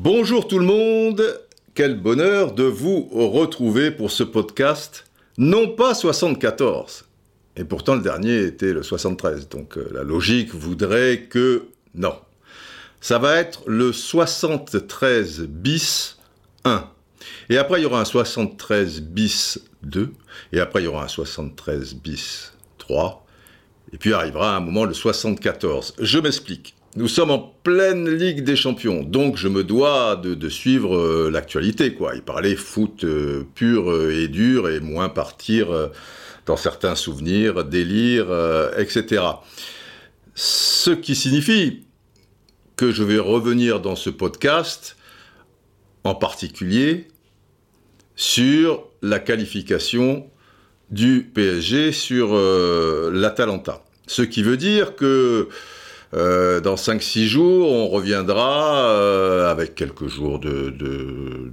[0.00, 1.40] Bonjour tout le monde,
[1.74, 5.06] quel bonheur de vous retrouver pour ce podcast,
[5.38, 7.04] non pas 74,
[7.56, 11.66] et pourtant le dernier était le 73, donc euh, la logique voudrait que
[11.96, 12.14] non.
[13.00, 16.18] Ça va être le 73 bis
[16.64, 16.88] 1.
[17.50, 20.12] Et après, il y aura un 73 bis 2.
[20.52, 23.23] Et après, il y aura un 73 bis 3.
[23.94, 25.94] Et puis arrivera un moment le 74.
[26.00, 26.74] Je m'explique.
[26.96, 31.94] Nous sommes en pleine Ligue des Champions, donc je me dois de, suivre euh, l'actualité,
[31.94, 32.16] quoi.
[32.16, 35.68] Y parler foot euh, pur euh, et dur et moins partir
[36.44, 38.32] dans certains souvenirs, délires,
[38.76, 39.22] etc.
[40.34, 41.84] Ce qui signifie
[42.74, 44.96] que je vais revenir dans ce podcast,
[46.02, 47.06] en particulier
[48.16, 50.28] sur la qualification
[50.90, 53.84] du PSG sur l'Atalanta.
[54.06, 55.48] Ce qui veut dire que
[56.14, 60.72] euh, dans 5-6 jours, on reviendra euh, avec quelques jours de,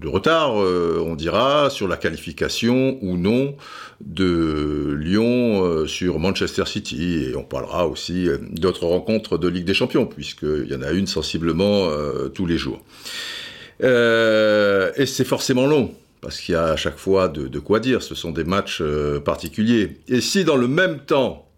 [0.06, 3.56] retard, on dira, sur la qualification ou non
[4.02, 7.30] de Lyon sur Manchester City.
[7.30, 11.08] Et on parlera aussi d'autres rencontres de Ligue des Champions, puisqu'il y en a une
[11.08, 11.88] sensiblement
[12.34, 12.84] tous les jours.
[13.82, 18.14] et c'est forcément long parce qu'il y a à chaque fois de, quoi dire, ce
[18.14, 18.84] sont des matchs
[19.24, 20.02] particuliers.
[20.08, 21.51] Et si dans le même temps,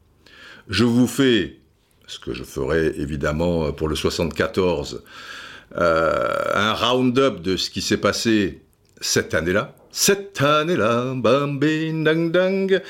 [0.70, 1.58] je vous fais
[2.08, 5.04] ce que je ferai évidemment pour le 74,
[5.78, 8.62] euh, un round-up de ce qui s'est passé
[9.02, 9.76] cette année-là.
[9.92, 12.82] Cette année-là, bam, bing, dang, dang.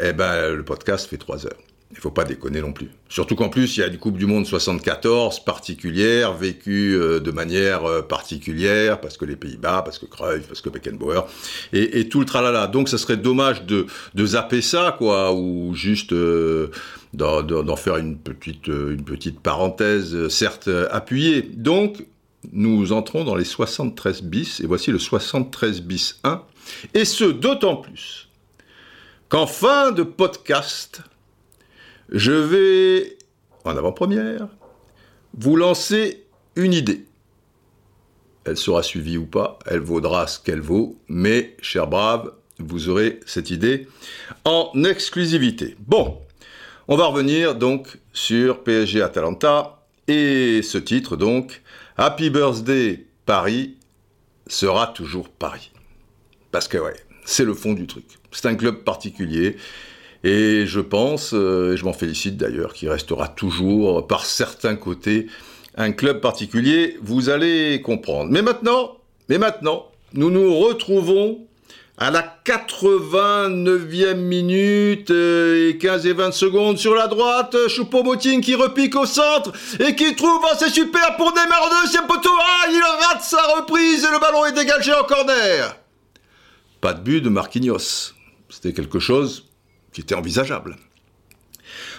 [0.00, 1.58] Eh ben, le podcast fait trois heures.
[1.90, 2.88] Il faut pas déconner non plus.
[3.10, 7.30] Surtout qu'en plus, il y a une Coupe du Monde 74 particulière, vécue euh, de
[7.30, 11.26] manière euh, particulière, parce que les Pays-Bas, parce que Cruyff, parce que Beckenbauer,
[11.74, 12.66] et, tout le tralala.
[12.66, 16.14] Donc, ça serait dommage de, de zapper ça, quoi, ou juste
[17.12, 18.96] d'en faire une petite, euh,
[19.42, 21.42] parenthèse, euh, certes euh, appuyée.
[21.42, 22.06] Donc,
[22.52, 26.42] nous entrons dans les 73 bis, et voici le 73 bis 1,
[26.94, 28.28] et ce d'autant plus
[29.28, 31.02] qu'en fin de podcast,
[32.10, 33.18] je vais,
[33.64, 34.48] en avant-première,
[35.36, 36.24] vous lancer
[36.56, 37.06] une idée.
[38.44, 43.20] Elle sera suivie ou pas, elle vaudra ce qu'elle vaut, mais, cher brave, vous aurez
[43.26, 43.86] cette idée
[44.44, 45.76] en exclusivité.
[45.86, 46.18] Bon,
[46.88, 51.62] on va revenir donc sur PSG Atalanta et ce titre donc
[51.96, 53.76] Happy Birthday Paris
[54.46, 55.70] sera toujours Paris.
[56.50, 58.04] Parce que ouais, c'est le fond du truc.
[58.32, 59.56] C'est un club particulier
[60.24, 65.26] et je pense, euh, et je m'en félicite d'ailleurs, qu'il restera toujours par certains côtés
[65.76, 66.96] un club particulier.
[67.02, 68.30] Vous allez comprendre.
[68.30, 68.98] Mais maintenant,
[69.28, 71.46] mais maintenant, nous nous retrouvons
[72.02, 78.56] à la 89e minute euh, et 15 et 20 secondes sur la droite, Choupo-Moting qui
[78.56, 82.82] repique au centre et qui trouve, c'est super pour Neymar au deuxième poteau, ah, il
[82.82, 85.76] rate sa reprise et le ballon est dégagé en corner.
[86.80, 88.14] Pas de but de Marquinhos.
[88.48, 89.44] C'était quelque chose
[89.92, 90.76] qui était envisageable.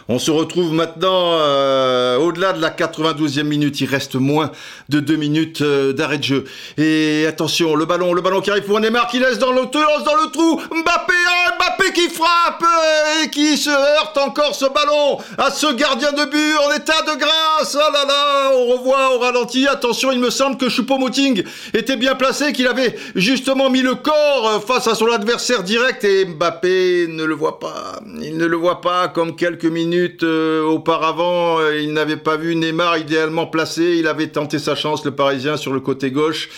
[0.09, 3.79] On se retrouve maintenant euh, au-delà de la 92e minute.
[3.79, 4.51] Il reste moins
[4.89, 6.43] de deux minutes euh, d'arrêt de jeu.
[6.77, 10.03] Et attention, le ballon, le ballon qui arrive pour Neymar qui laisse dans le, lance
[10.03, 10.59] dans le trou.
[10.71, 11.51] Mbappé, hein,
[11.91, 16.55] Qui frappe euh, et qui se heurte encore ce ballon à ce gardien de but
[16.65, 17.77] en état de grâce.
[17.79, 19.67] Ah là là, on revoit au ralenti.
[19.67, 21.43] Attention, il me semble que Choupo-Moting
[21.73, 26.25] était bien placé, qu'il avait justement mis le corps face à son adversaire direct et
[26.25, 27.99] Mbappé ne le voit pas.
[28.21, 32.97] Il ne le voit pas comme quelques minutes euh, auparavant, il n'avait pas vu Neymar
[32.97, 33.97] idéalement placé.
[33.97, 36.49] Il avait tenté sa chance, le Parisien, sur le côté gauche.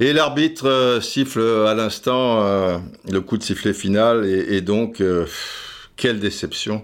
[0.00, 4.26] Et l'arbitre euh, siffle à l'instant le coup de sifflet final.
[4.26, 5.02] et donc,
[5.96, 6.82] quelle déception.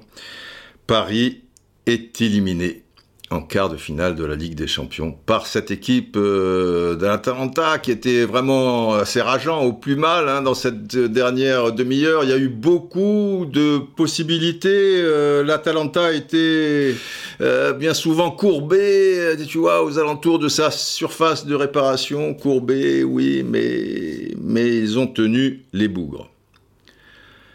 [0.86, 1.42] Paris
[1.86, 2.85] est éliminé
[3.30, 7.90] en quart de finale de la Ligue des Champions par cette équipe euh, d'Atalanta qui
[7.90, 12.22] était vraiment assez rageant au plus mal hein, dans cette dernière demi-heure.
[12.22, 15.00] Il y a eu beaucoup de possibilités.
[15.00, 16.94] Euh, L'Atalanta était
[17.40, 23.44] euh, bien souvent courbé, tu vois, aux alentours de sa surface de réparation, courbé, oui,
[23.44, 26.30] mais, mais ils ont tenu les bougres.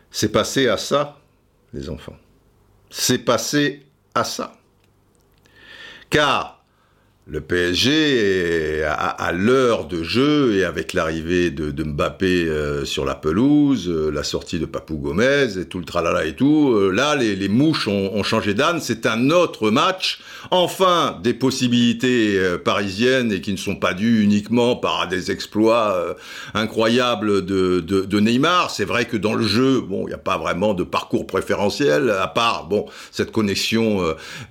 [0.10, 1.18] C'est passé à ça,
[1.74, 2.18] les enfants.
[2.90, 4.61] C'est passé à ça
[6.12, 6.61] car
[7.32, 13.88] le PSG, à, l'heure de jeu et avec l'arrivée de, Mbappé euh, sur la pelouse,
[13.88, 17.48] euh, la sortie de Papou Gomez et tout le tralala et tout, euh, là, les,
[17.48, 18.82] mouches ont, changé d'âne.
[18.82, 20.20] C'est un autre match.
[20.52, 26.16] Enfin, des possibilités parisiennes et qui ne sont pas dues uniquement par des exploits
[26.54, 28.72] incroyables de, Neymar.
[28.72, 32.10] C'est vrai que dans le jeu, bon, il n'y a pas vraiment de parcours préférentiel,
[32.10, 34.02] à part, bon, cette connexion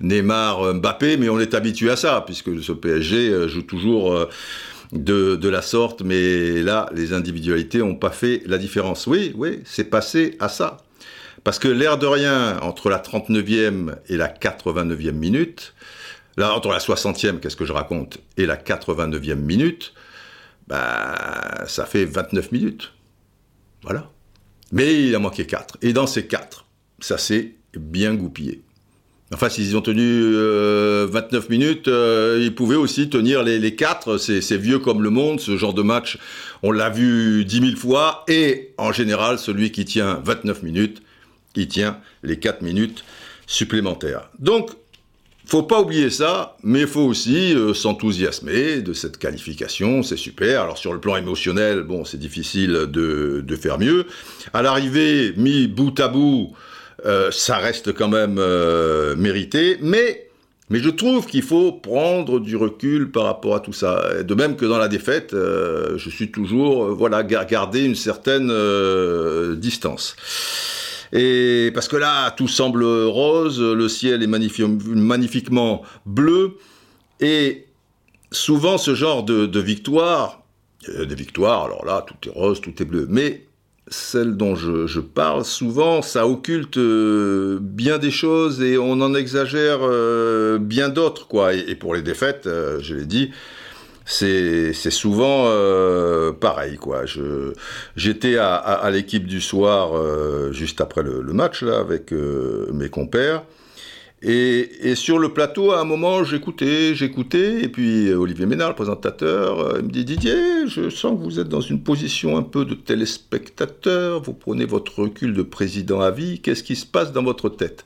[0.01, 4.29] Neymar-Mbappé, mais on est habitué à ça, puisque PSG euh, joue toujours euh,
[4.91, 9.07] de, la sorte, mais là, les individualités n'ont pas fait la différence.
[9.07, 10.77] Oui, oui, c'est passé à ça.
[11.43, 15.73] Parce que l'air de rien, entre la 39e et la 89e minute,
[16.37, 19.93] là, entre la 60e, qu'est-ce que je raconte, et la 89e minute,
[20.67, 22.93] bah, ça fait 29 minutes.
[23.83, 24.09] Voilà.
[24.71, 25.77] Mais il a manqué 4.
[25.81, 26.65] Et dans ces 4,
[26.99, 28.61] ça s'est bien goupillé.
[29.33, 34.17] Enfin, s'ils ont tenu 29 euh, minutes, euh, ils pouvaient aussi tenir les, les 4.
[34.17, 36.17] C'est vieux comme le monde, ce genre de match.
[36.63, 38.25] On l'a vu 10 000 fois.
[38.27, 41.01] Et en général, celui qui tient 29 minutes,
[41.55, 43.05] il tient les 4 minutes
[43.47, 44.29] supplémentaires.
[44.39, 44.71] Donc,
[45.45, 50.61] faut pas oublier ça, mais faut aussi euh, s'enthousiasmer de cette qualification, c'est super.
[50.61, 54.05] Alors sur le plan émotionnel, bon, c'est difficile de, faire mieux.
[54.53, 56.53] À l'arrivée, mis bout à bout,
[57.05, 60.27] euh, ça reste quand même euh, mérité, mais
[60.69, 64.23] mais je trouve qu'il faut prendre du recul par rapport à tout ça.
[64.23, 68.47] De même que dans la défaite, euh, je suis toujours, voilà, garder une certaine
[69.57, 70.15] distance.
[71.11, 76.53] Et parce que là, tout semble rose, le ciel est magnifiquement bleu,
[77.19, 77.65] et
[78.31, 80.41] souvent ce genre de, de victoire,
[80.87, 83.45] des victoires, alors là, tout est rose, tout est bleu, mais
[83.91, 89.79] celle dont je, parle, souvent, ça occulte euh, bien des choses et on en exagère
[89.81, 91.53] euh, bien d'autres, quoi.
[91.53, 93.31] Et, pour les défaites, euh, je l'ai dit,
[94.05, 95.45] c'est souvent
[96.39, 97.03] pareil, quoi.
[97.95, 99.93] J'étais à, l'équipe du soir
[100.51, 103.43] juste après le, le, match, là, avec mes compères.
[104.23, 109.59] Et, sur le plateau, à un moment, j'écoutais, j'écoutais, et puis Olivier Ménard, le présentateur,
[109.59, 112.63] euh, il me dit Didier, je sens que vous êtes dans une position un peu
[112.63, 117.23] de téléspectateur, vous prenez votre recul de président à vie, qu'est-ce qui se passe dans
[117.23, 117.83] votre tête?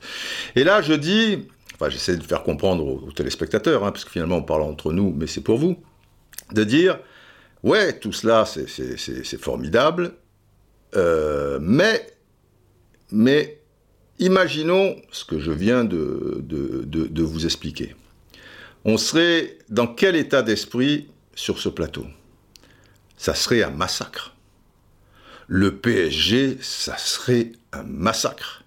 [0.56, 1.38] Et là, je dis,
[1.74, 5.14] enfin, j'essaie de faire comprendre aux, téléspectateurs, hein, parce que finalement, on parle entre nous,
[5.16, 5.78] mais c'est pour vous,
[6.52, 6.98] de dire
[7.62, 10.12] ouais, tout cela, c'est formidable,
[10.96, 12.06] euh, mais,
[13.10, 13.55] mais
[14.18, 17.94] Imaginons ce que je viens de, vous expliquer.
[18.84, 22.06] On serait dans quel état d'esprit sur ce plateau?
[23.16, 24.34] Ça serait un massacre.
[25.48, 28.64] Le PSG, ça serait un massacre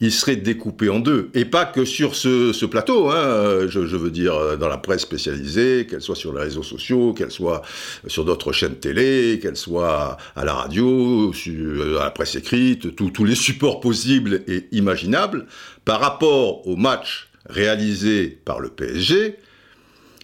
[0.00, 1.30] il serait découpé en deux.
[1.34, 6.00] Et pas que sur ce, plateau, hein, je, veux dire dans la presse spécialisée, qu'elle
[6.00, 7.62] soit sur les réseaux sociaux, qu'elle soit
[8.06, 13.24] sur d'autres chaînes télé, qu'elle soit à la radio, sur, à la presse écrite, tous
[13.24, 15.46] les supports possibles et imaginables,
[15.84, 19.36] par rapport au match réalisé par le PSG,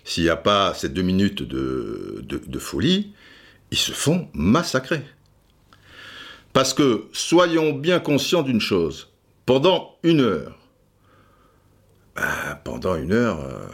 [0.04, 3.12] s'il n'y a pas ces deux minutes de folie,
[3.70, 5.02] ils se font massacrer.
[6.52, 9.08] Parce que soyons bien conscients d'une chose,
[9.46, 10.58] pendant une heure.
[12.16, 13.68] Ben, pendant une heure, euh,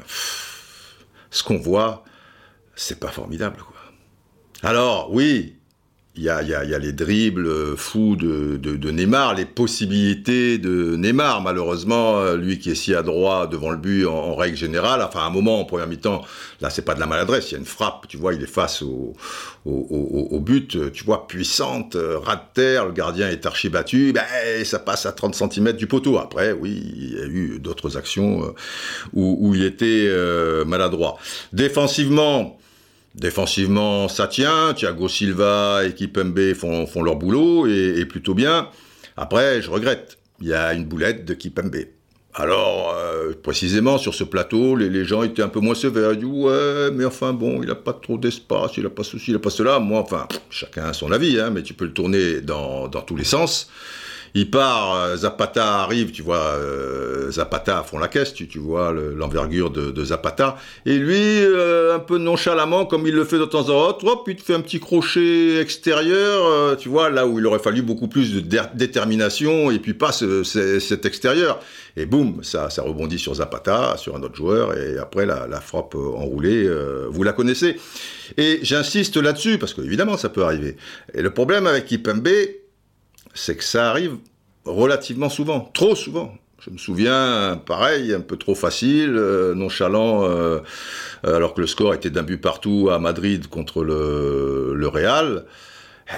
[1.30, 2.04] ce qu'on voit,
[2.74, 3.76] c'est pas formidable, quoi.
[4.62, 5.58] Alors, oui,
[6.14, 12.36] il y a, les dribbles fous de, de, Neymar, les possibilités de Neymar, malheureusement, euh,
[12.36, 15.00] lui qui est si adroit devant le but en, règle générale.
[15.00, 16.20] Enfin, à un moment, en première mi-temps,
[16.60, 18.46] là, c'est pas de la maladresse, il y a une frappe, tu vois, il est
[18.46, 19.14] face au,
[19.64, 24.22] au, but, tu vois, puissante, euh, ras de terre, le gardien est archi battu, ben,
[24.64, 26.18] ça passe à 30 cm du poteau.
[26.18, 28.52] Après, oui, il y a eu d'autres actions euh,
[29.14, 30.10] où, il était
[30.66, 31.16] maladroit.
[31.52, 32.58] Défensivement,
[33.14, 34.74] Défensivement, ça tient.
[34.74, 38.68] Thiago Silva et Kipembe font, font leur boulot et, plutôt bien.
[39.16, 40.18] Après, je regrette.
[40.40, 41.76] Il y a une boulette de Kipembe.
[42.34, 46.12] Alors, euh, précisément, sur ce plateau, les, gens étaient un peu moins sévères.
[46.12, 49.32] Ils disent, ouais, mais enfin, bon, il n'a pas trop d'espace, il n'a pas ceci,
[49.32, 49.78] il n'a pas cela.
[49.78, 53.24] Moi, enfin, chacun a son avis, hein, mais tu peux le tourner dans, tous les
[53.24, 53.68] sens
[54.34, 59.68] il part, euh, Zapata arrive, tu vois, euh, Zapata font la caisse, tu, vois l'envergure
[59.68, 61.44] de, Zapata, et lui,
[61.92, 64.54] un peu nonchalamment, comme il le fait de temps en temps, hop, il te fait
[64.54, 69.70] un petit crochet extérieur, tu vois, là où il aurait fallu beaucoup plus de détermination,
[69.70, 71.60] et puis pas cet extérieur.
[71.96, 75.94] Et boum, ça, ça rebondit sur Zapata, sur un autre joueur, et après la, frappe
[75.94, 76.68] enroulée,
[77.10, 77.76] vous la connaissez.
[78.36, 80.76] Et j'insiste là-dessus, parce que évidemment ça peut arriver.
[81.14, 82.28] Et le problème avec Ipembe,
[83.34, 84.16] c'est que ça arrive
[84.64, 86.34] relativement souvent, trop souvent.
[86.64, 89.10] Je me souviens, pareil, un peu trop facile,
[89.56, 90.30] nonchalant,
[91.24, 95.44] alors que le score était d'un but partout à Madrid contre le, Real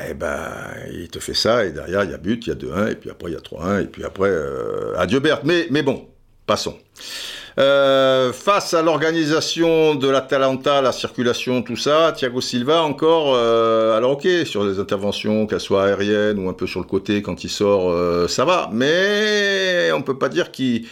[0.09, 2.57] eh ben, il te fait ça, et derrière, il y a but, il y a
[2.57, 5.45] 2-1, et puis après, il y a 3-1, et puis après, euh, adieu Berthe.
[5.45, 6.07] Mais bon,
[6.47, 6.79] passons.
[7.59, 14.13] Euh, face à l'organisation de l'Atalanta, la circulation, tout ça, Thiago Silva encore, euh, alors
[14.13, 17.51] ok, sur les interventions, qu'elles soient aériennes ou un peu sur le côté quand il
[17.51, 17.95] sort,
[18.29, 20.87] ça va, mais on peut pas dire qu'il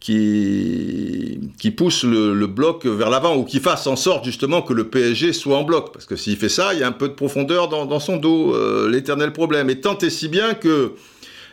[0.00, 4.88] qui, qui pousse le, bloc vers l'avant ou qui fasse en sorte justement que le
[4.88, 5.92] PSG soit en bloc.
[5.92, 8.54] Parce que s'il fait ça, il y a un peu de profondeur dans, son dos,
[8.54, 9.70] euh, l'éternel problème.
[9.70, 10.92] Et tant et si bien que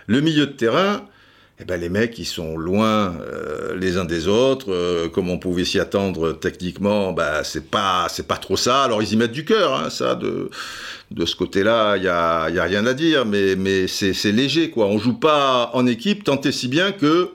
[0.08, 1.02] le milieu de terrain,
[1.60, 4.72] eh ben, les mecs, ils sont loin euh, les uns des autres.
[4.72, 8.84] Euh, comme on pouvait s'y attendre techniquement, bah, c'est pas, c'est pas trop ça.
[8.84, 10.16] Alors ils y mettent du cœur, hein, ça.
[10.16, 10.50] De,
[11.12, 14.34] de ce côté-là, il y a, y a rien à dire, mais, mais c'est, c'est
[14.34, 14.88] léger, quoi.
[14.88, 17.30] On joue pas en équipe, tant et si bien que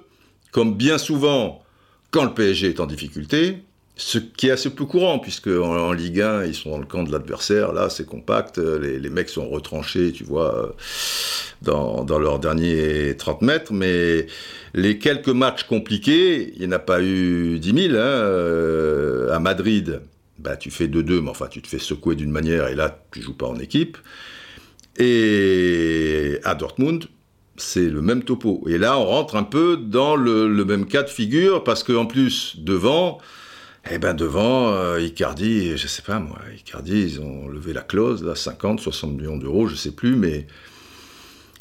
[0.53, 1.63] comme bien souvent
[2.11, 3.63] quand le PSG est en difficulté,
[4.03, 7.03] ce qui est assez peu courant, puisque en, Ligue 1, ils sont dans le camp
[7.03, 10.75] de l'adversaire, là c'est compact, les, mecs sont retranchés, tu vois,
[11.61, 14.27] dans, leurs derniers 30 mètres, mais
[14.73, 19.39] les quelques matchs compliqués, il n'y en a pas eu 10 000, hein, euh, à
[19.39, 20.01] Madrid,
[20.39, 23.21] bah, tu fais 2-2, mais enfin tu te fais secouer d'une manière, et là tu
[23.21, 23.99] joues pas en équipe,
[24.99, 27.05] et à Dortmund,
[27.59, 28.65] c'est le même topo.
[28.67, 32.57] Et là, on rentre un peu dans le, même cas de figure, parce qu'en plus,
[32.59, 33.19] devant,
[33.89, 38.23] eh ben devant, euh, Icardi, je sais pas moi, Icardi, ils ont levé la clause,
[38.23, 40.47] là, 50, 60 millions d'euros, je sais plus, mais,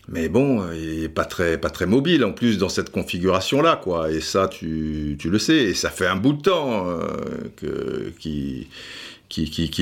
[0.09, 4.11] mais bon, il est pas très, pas très mobile, en plus, dans cette configuration-là, quoi.
[4.11, 8.67] Et ça, tu, tu, le sais, et ça fait un bout de temps euh, qu'il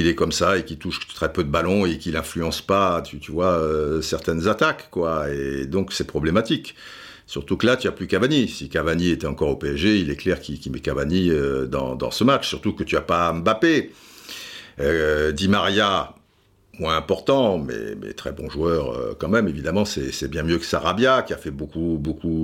[0.08, 3.20] est comme ça et qui touche très peu de ballons et qu'il n'influence pas, tu,
[3.20, 5.32] tu vois, euh, certaines attaques, quoi.
[5.32, 6.76] Et donc c'est problématique.
[7.28, 8.48] Surtout que là, tu n'as plus Cavani.
[8.48, 12.24] Si Cavani était encore au PSG, il est clair qu'il met Cavani euh, dans, ce
[12.24, 12.48] match.
[12.48, 13.92] Surtout que tu n'as pas Mbappé.
[14.80, 16.16] Euh, Di Maria,
[16.80, 19.50] moins important, mais, très bon joueur euh, quand même.
[19.50, 22.00] Évidemment, c'est bien mieux que Sarabia, qui a fait beaucoup,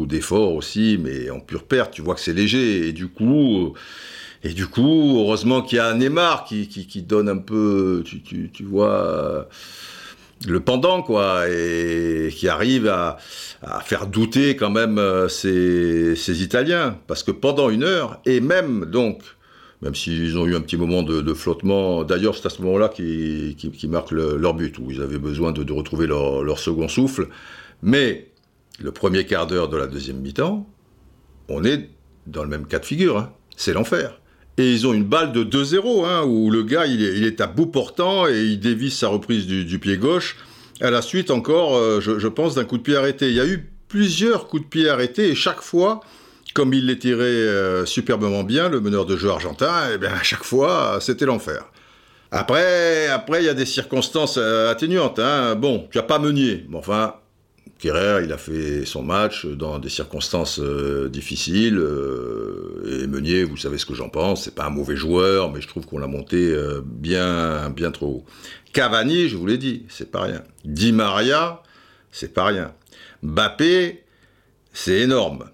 [0.05, 2.89] d'efforts aussi, mais en pure perte, tu vois que c'est léger.
[2.89, 3.73] Et du coup,
[4.43, 9.47] et du coup, heureusement qu'il y a Neymar qui, donne un peu, tu vois,
[10.47, 13.17] le pendant, quoi, et qui arrive à,
[13.83, 16.97] faire douter quand même euh, ces, Italiens.
[17.07, 19.21] Parce que pendant une heure, et même donc,
[19.81, 23.55] même s'ils ont eu un petit moment de, flottement, d'ailleurs c'est à ce moment-là qui,
[23.57, 27.27] qui marquent leur but, où ils avaient besoin de, retrouver leur, leur, second souffle.
[27.81, 28.29] Mais
[28.79, 30.67] le premier quart d'heure de la deuxième mi-temps,
[31.49, 31.89] on est
[32.27, 33.33] dans le même cas de figure, hein.
[33.55, 34.19] c'est l'enfer.
[34.57, 37.65] Et ils ont une balle de 2-0, hein, où le gars, il est, à bout
[37.65, 40.37] portant et il dévisse sa reprise du, pied gauche.
[40.79, 43.29] À la suite, encore, euh, je, pense, d'un coup de pied arrêté.
[43.29, 46.01] Il y a eu plusieurs coups de pied arrêtés et chaque fois,
[46.53, 50.11] comme il les tirait euh, superbement bien, le meneur de jeu argentin, et eh bien,
[50.11, 51.65] à chaque fois, c'était l'enfer.
[52.35, 55.19] Après, après, il y a des circonstances euh, atténuantes.
[55.19, 55.55] Hein.
[55.55, 56.65] Bon, tu n'as pas Meunier.
[56.67, 57.15] Bon, enfin,
[57.83, 61.77] Kerrer, il a fait son match dans des circonstances euh, difficiles.
[61.77, 65.59] Euh, et Meunier, vous savez ce que j'en pense, c'est pas un mauvais joueur, mais
[65.59, 68.25] je trouve qu'on l'a monté euh, bien, bien trop haut.
[68.71, 70.43] Cavani, je vous l'ai dit, c'est pas rien.
[70.63, 71.61] Di Maria,
[72.13, 72.73] c'est pas rien.
[73.21, 74.05] Bappé,
[74.71, 75.49] c'est énorme.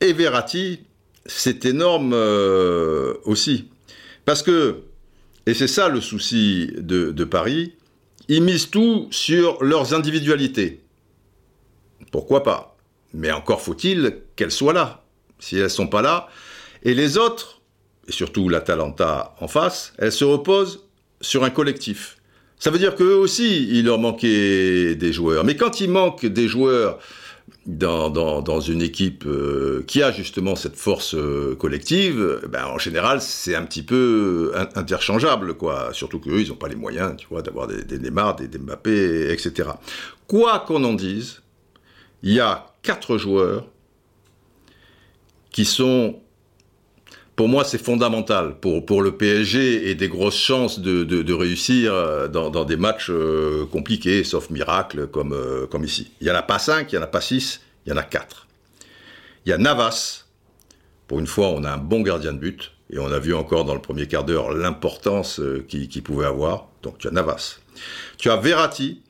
[0.00, 0.16] Et
[1.26, 2.12] c'est énorme
[3.24, 3.68] aussi.
[4.24, 4.78] Parce que,
[5.46, 7.74] et c'est ça le souci de, de Paris,
[8.26, 10.81] ils misent tout sur leurs individualités.
[12.12, 12.76] Pourquoi pas?
[13.14, 15.02] Mais encore faut-il qu'elles soient là.
[15.40, 16.28] Si elles ne sont pas là,
[16.84, 17.60] et les autres,
[18.06, 20.86] et surtout l'Atalanta en face, elles se reposent
[21.20, 22.18] sur un collectif.
[22.60, 25.42] Ça veut dire qu'eux aussi, il leur manquait des joueurs.
[25.42, 27.00] Mais quand il manque des joueurs
[27.66, 33.20] dans, dans, une équipe euh, qui a justement cette force euh, collective, ben, en général,
[33.20, 35.90] c'est un petit peu interchangeable, quoi.
[35.92, 38.58] Surtout qu'eux, ils n'ont pas les moyens, tu vois, d'avoir des, des Neymar, des, des
[38.58, 39.70] Mbappé, etc.
[40.28, 41.42] Quoi qu'on en dise,
[42.22, 43.66] il y a quatre joueurs
[45.50, 46.20] qui sont,
[47.36, 51.92] pour moi, c'est fondamental pour, pour le PSG et des grosses chances de, de, réussir
[51.92, 56.12] euh, dans, dans, des matchs euh, compliqués, sauf miracle, comme, euh, comme ici.
[56.20, 57.98] Il n'y en a pas cinq, il n'y en a pas six, il y en
[57.98, 58.46] a quatre.
[59.44, 60.24] Il y a Navas.
[61.08, 62.72] Pour une fois, on a un bon gardien de but.
[62.88, 66.68] Et on a vu encore dans le premier quart d'heure l'importance qu'il pouvait avoir.
[66.82, 67.58] Donc tu as Navas.
[68.18, 69.02] Tu as Verratti,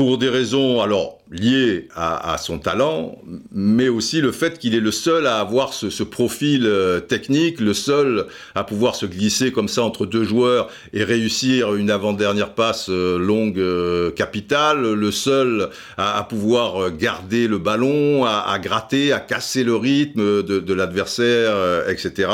[0.00, 3.18] pour des raisons alors liées à, son talent,
[3.52, 7.74] mais aussi le fait qu'il est le seul à avoir ce, profil euh, technique, le
[7.74, 12.88] seul à pouvoir se glisser comme ça entre deux joueurs et réussir une avant-dernière passe
[12.88, 19.64] euh, longue euh, capitale, le seul à, pouvoir garder le ballon, à, gratter, à casser
[19.64, 22.30] le rythme de, de l'adversaire, etc.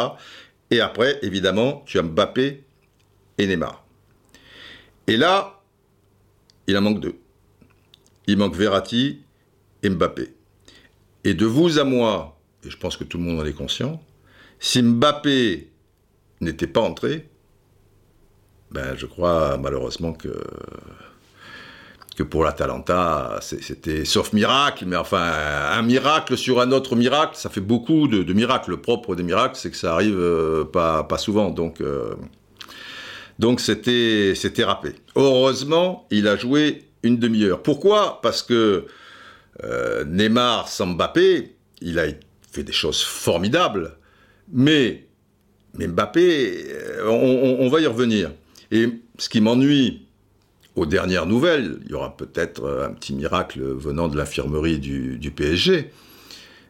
[0.70, 2.62] Et après, évidemment, tu as Mbappé
[3.38, 3.84] et Neymar.
[5.08, 5.58] Et là,
[6.68, 7.16] il en manque deux
[8.26, 9.20] il manque Verratti
[9.82, 10.34] et Mbappé.
[11.24, 14.00] Et de vous à moi, et je pense que tout le monde en est conscient,
[14.58, 15.70] si Mbappé
[16.40, 17.28] n'était pas entré,
[18.70, 20.42] ben je crois malheureusement que,
[22.16, 25.32] que pour l'Atalanta, c'était sauf miracle, mais enfin
[25.72, 28.70] un miracle sur un autre miracle, ça fait beaucoup de, miracles.
[28.70, 31.50] Le propre des miracles, c'est que ça arrive euh, pas, pas souvent.
[31.50, 32.14] Donc euh,
[33.58, 34.94] c'était c'était râpé.
[35.14, 37.62] Heureusement, il a joué une demi-heure.
[37.62, 38.20] Pourquoi?
[38.22, 38.86] Parce que
[39.64, 42.06] euh, Neymar sans Mbappé, il a
[42.50, 43.96] fait des choses formidables,
[44.52, 45.06] mais,
[45.74, 48.30] mais Mbappé, euh, on, va y revenir.
[48.70, 50.06] Et ce qui m'ennuie
[50.74, 55.90] aux dernières nouvelles, il y aura peut-être un petit miracle venant de l'infirmerie du, PSG,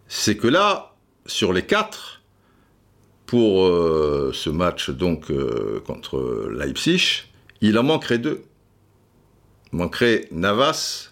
[0.06, 0.94] c'est que là,
[1.26, 2.22] sur les quatre,
[3.24, 5.32] pour euh, ce match donc
[5.84, 7.24] contre Leipzig,
[7.60, 8.44] il en manquerait deux
[9.72, 11.10] manquerait Navas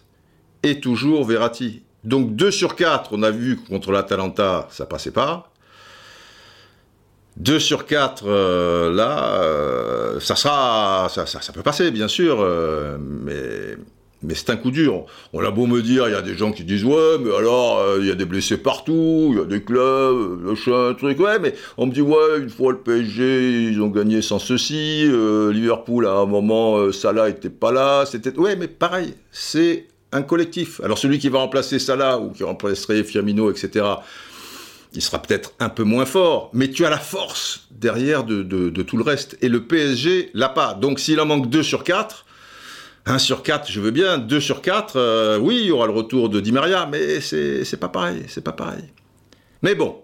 [0.62, 1.82] et toujours Verratti.
[2.04, 5.50] Donc 2 sur 4, on a vu contre l'Atalanta, ça passait pas.
[7.36, 12.96] 2 sur 4, euh, là, euh, ça sera, ça, ça, peut passer, bien sûr, euh,
[13.00, 13.76] mais
[14.24, 15.06] mais c'est un coup dur.
[15.32, 17.78] On a beau me dire, il y a des gens qui disent ouais, mais alors
[17.78, 21.20] euh, il y a des blessés partout, il y a des clubs, machin, truc.
[21.20, 25.04] Ouais, mais on me dit ouais, une fois le PSG, ils ont gagné sans ceci.
[25.06, 28.04] Euh, Liverpool à un moment, euh, Salah était pas là.
[28.06, 30.80] C'était ouais, mais pareil, c'est un collectif.
[30.82, 33.84] Alors celui qui va remplacer Salah ou qui remplacerait Fiamino, etc.
[34.96, 38.82] Il sera peut-être un peu moins fort, mais tu as la force derrière de, de
[38.82, 39.36] tout le reste.
[39.42, 40.74] Et le PSG l'a pas.
[40.74, 42.23] Donc s'il en manque 2 sur 4,
[43.06, 44.18] 1 sur 4, je veux bien.
[44.18, 47.78] 2 sur 4, euh, oui, il y aura le retour de Di Maria, mais c'est
[47.78, 48.84] pas pareil, c'est pas pareil.
[49.62, 50.02] Mais bon,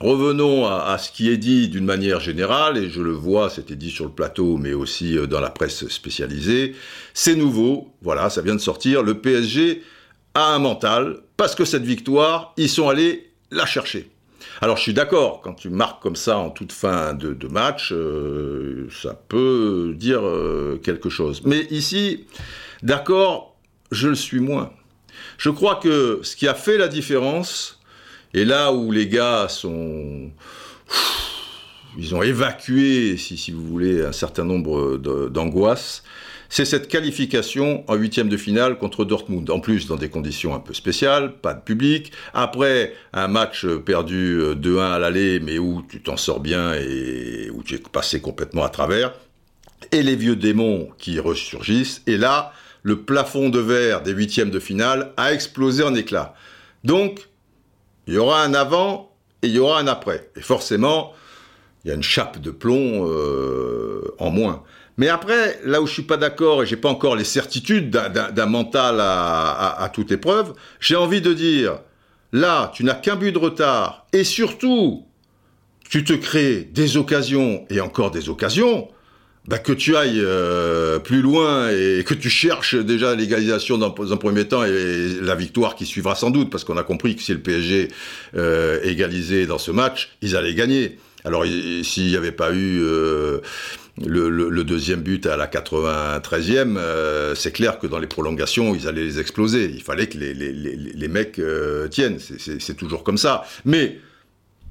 [0.00, 3.90] revenons à, ce qui est dit d'une manière générale, et je le vois, c'était dit
[3.90, 6.74] sur le plateau, mais aussi euh, dans la presse spécialisée.
[7.14, 9.02] C'est nouveau, voilà, ça vient de sortir.
[9.02, 9.82] Le PSG
[10.34, 14.10] a un mental, parce que cette victoire, ils sont allés la chercher.
[14.62, 18.88] Alors je suis d'accord, quand tu marques comme ça en toute fin de, match, euh,
[18.90, 21.40] ça peut dire euh, quelque chose.
[21.46, 22.26] Mais ici,
[22.82, 23.56] d'accord,
[23.90, 24.70] je le suis moins.
[25.38, 27.80] Je crois que ce qui a fait la différence,
[28.34, 30.30] et là où les gars sont...
[31.98, 34.96] Ils ont évacué, si, si vous voulez, un certain nombre
[35.28, 36.04] d'angoisses,
[36.50, 39.48] c'est cette qualification en huitième de finale contre Dortmund.
[39.50, 42.10] En plus, dans des conditions un peu spéciales, pas de public.
[42.34, 47.50] Après, un match perdu 2-1 euh, à l'aller, mais où tu t'en sors bien et
[47.54, 49.14] où tu es passé complètement à travers.
[49.92, 52.02] Et les vieux démons qui ressurgissent.
[52.08, 56.34] Et là, le plafond de verre des huitièmes de finale a explosé en éclats.
[56.82, 57.28] Donc,
[58.08, 60.30] il y aura un avant et il y aura un après.
[60.34, 61.12] Et forcément,
[61.84, 64.64] il y a une chape de plomb euh, en moins.
[65.00, 68.44] Mais après, là où je suis pas d'accord et j'ai pas encore les certitudes d'un
[68.44, 71.78] mental à, toute épreuve, j'ai envie de dire,
[72.34, 75.06] là, tu n'as qu'un but de retard et surtout,
[75.88, 78.88] tu te crées des occasions et encore des occasions.
[79.48, 84.16] Bah, que tu ailles euh, plus loin et que tu cherches déjà l'égalisation dans, un
[84.18, 87.32] premier temps et la victoire qui suivra sans doute, parce qu'on a compris que si
[87.32, 87.88] le PSG
[88.36, 90.98] euh, égalisait dans ce match, ils allaient gagner.
[91.24, 93.40] Alors s'il n'y avait pas eu euh,
[94.06, 99.04] le, deuxième but à la 93e, euh, c'est clair que dans les prolongations, ils allaient
[99.04, 99.70] les exploser.
[99.72, 102.18] Il fallait que les, mecs euh, tiennent.
[102.18, 103.44] C'est toujours comme ça.
[103.64, 103.98] Mais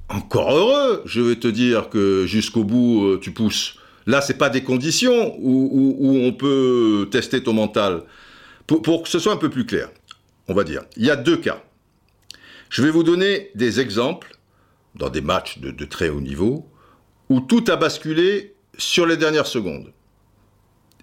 [0.08, 3.76] encore heureux, je vais te dire que jusqu'au bout, euh, tu pousses.
[4.06, 8.02] Là, c'est pas des conditions où, on peut tester ton mental.
[8.66, 9.90] Pour, que ce soit un peu plus clair,
[10.48, 11.62] on va dire, il y a deux cas.
[12.68, 14.36] Je vais vous donner des exemples
[14.94, 16.68] dans des matchs de très haut niveau
[17.28, 19.92] où tout a basculé sur les dernières secondes.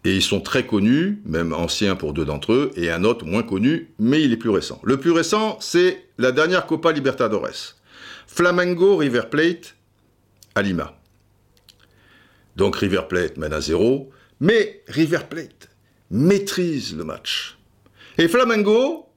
[0.04, 3.44] Et ils sont très connus, même anciens pour deux d'entre eux, et un autre moins
[3.44, 4.80] connu, mais il est plus récent.
[4.84, 7.76] Le plus récent, c'est la dernière Copa Libertadores.
[8.28, 9.76] Flamengo River Plate
[10.56, 10.98] à Lima.
[12.56, 15.70] Donc River Plate mène à zéro, mais River Plate
[16.10, 17.58] maîtrise le match.
[18.18, 19.08] Et Flamengo,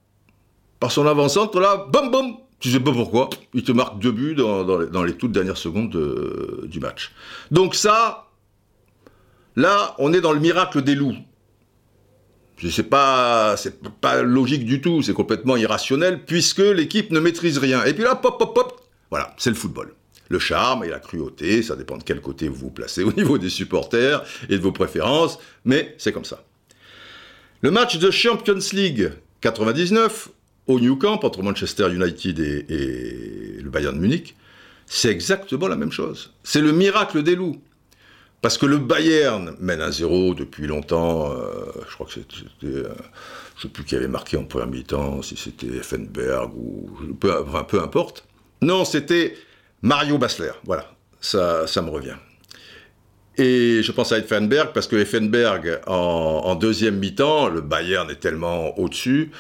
[0.79, 4.35] par son avant-centre, là, bam bam, tu sais pas pourquoi, il te marque deux buts
[4.35, 7.13] dans, les, toutes dernières secondes euh, du match.
[7.51, 8.30] Donc ça,
[9.57, 11.17] Là, on est dans le miracle des loups.
[12.69, 17.85] C'est pas, c'est pas logique du tout, c'est complètement irrationnel puisque l'équipe ne maîtrise rien.
[17.85, 19.95] Et puis là, pop, pop, pop, voilà, c'est le football.
[20.29, 23.39] Le charme et la cruauté, ça dépend de quel côté vous vous placez au niveau
[23.39, 26.45] des supporters et de vos préférences, mais c'est comme ça.
[27.63, 29.11] Le match de Champions League
[29.41, 30.29] 99
[30.67, 34.37] au New Camp entre Manchester United et, et le Bayern de Munich,
[34.87, 36.33] c'est exactement la même chose.
[36.43, 37.61] C'est le miracle des loups.
[38.43, 41.31] Parce que le Bayern mène à zéro depuis longtemps.
[41.31, 42.47] Euh, je crois que c'était.
[42.65, 42.89] Euh,
[43.57, 46.89] je ne sais plus qui avait marqué en première mi-temps, si c'était Effenberg ou.
[47.21, 47.33] Peu,
[47.69, 48.25] peu importe.
[48.63, 49.37] Non, c'était
[49.83, 50.53] Mario Basler.
[50.65, 52.17] Voilà, ça, ça me revient.
[53.37, 58.79] Et je pense à Effenberg parce que Effenberg, en, deuxième mi-temps, le Bayern est tellement
[58.79, 59.31] au-dessus,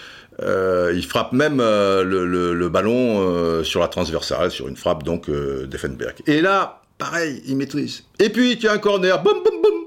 [0.40, 6.14] euh, il frappe même le, ballon sur la transversale, sur une frappe donc d'Effenberg.
[6.26, 8.04] Et là, pareil, il maîtrise.
[8.20, 9.84] Et puis tu as un corner, boum boum boum.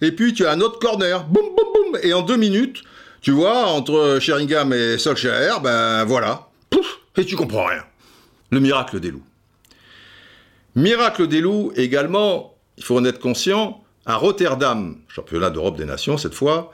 [0.00, 2.00] Et puis tu as un autre corner, boum boum boum.
[2.02, 2.82] Et en deux minutes,
[3.20, 7.84] tu vois, entre Sheringham et Solskjaer, ben voilà, pouf, et tu comprends rien.
[8.50, 9.24] Le miracle des loups.
[10.74, 16.16] Miracle des loups également, il faut en être conscient, à Rotterdam, championnat d'Europe des Nations
[16.16, 16.72] cette fois,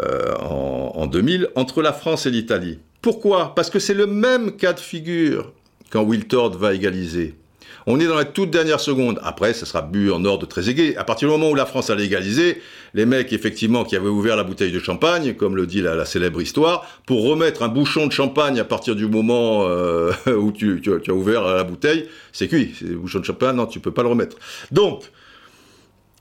[0.00, 2.80] euh, en, en 2000, entre la France et l'Italie.
[3.02, 3.54] Pourquoi?
[3.54, 5.52] Parce que c'est le même cas de figure
[5.90, 7.36] quand Wiltord va égaliser.
[7.88, 9.20] On est dans la toute dernière seconde.
[9.22, 10.96] Après, ça sera bu en ordre très aigué.
[10.96, 12.60] À partir du moment où la France a légalisé,
[12.94, 16.42] les mecs, effectivement, qui avaient ouvert la bouteille de champagne, comme le dit la, célèbre
[16.42, 21.12] histoire, pour remettre un bouchon de champagne à partir du moment euh, où tu, as
[21.12, 22.74] ouvert la bouteille, c'est cuit.
[22.76, 24.36] C'est bouchon de champagne, non, tu peux pas le remettre.
[24.72, 25.04] Donc,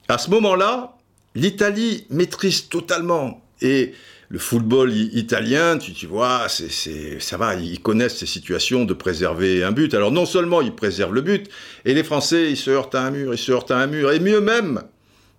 [0.07, 0.95] à ce moment-là,
[1.33, 3.41] l'Italie maîtrise totalement.
[3.61, 3.93] Et
[4.29, 9.71] le football italien, tu, vois, c'est, ça va, ils connaissent ces situations de préserver un
[9.71, 9.93] but.
[9.93, 11.47] Alors non seulement ils préservent le but,
[11.85, 14.11] et les Français, ils se heurtent à un mur, ils se heurtent à un mur.
[14.11, 14.83] Et mieux même,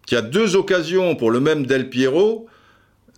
[0.07, 2.47] qu'il y a deux occasions pour le même Del Piero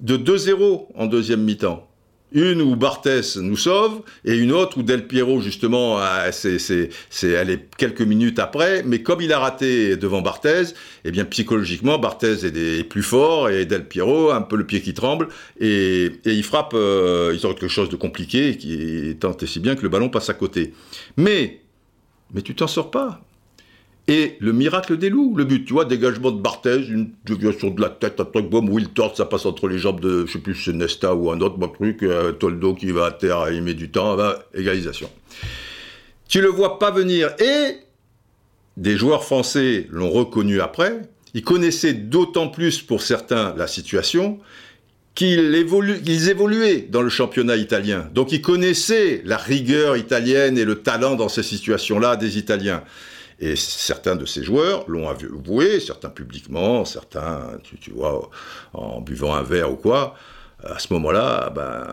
[0.01, 1.88] de 2-0 en deuxième mi-temps.
[2.33, 5.99] Une où Barthès nous sauve et une autre où Del Piero justement,
[6.31, 10.75] c'est, c'est, c'est, elle est quelques minutes après, mais comme il a raté devant Barthez,
[11.05, 14.93] eh bien psychologiquement Barthez est, plus fort et Del Piero un peu le pied qui
[14.93, 19.61] tremble et, et il frappe, euh, il sort quelque chose de compliqué qui tente si
[19.61, 20.75] bien que le ballon passe à côté.
[21.17, 21.61] Mais
[22.35, 23.23] mais tu t'en sors pas
[24.09, 27.81] et le miracle des loups, le but, tu vois, dégagement de Barthez, une déviation de
[27.81, 30.39] la tête, un truc, boum, Will Tort, ça passe entre les jambes de, je sais
[30.39, 33.63] plus, c'est Nesta ou un autre bon truc, euh, Toldo qui va à terre, il
[33.63, 35.11] met du temps, bah, égalisation.
[36.27, 37.77] Tu le vois pas venir, et
[38.79, 41.03] des joueurs français l'ont reconnu après,
[41.35, 44.39] ils connaissaient d'autant plus pour certains la situation,
[45.15, 48.09] qu'ils évoluaient dans le championnat italien.
[48.15, 52.85] Donc ils connaissaient la rigueur italienne et le talent dans ces situations-là des Italiens.
[53.41, 58.31] Et certains de ces joueurs l'ont avoué, certains publiquement, certains, tu, vois,
[58.73, 60.15] en buvant un verre ou quoi.
[60.65, 61.87] À ce moment-là, ben,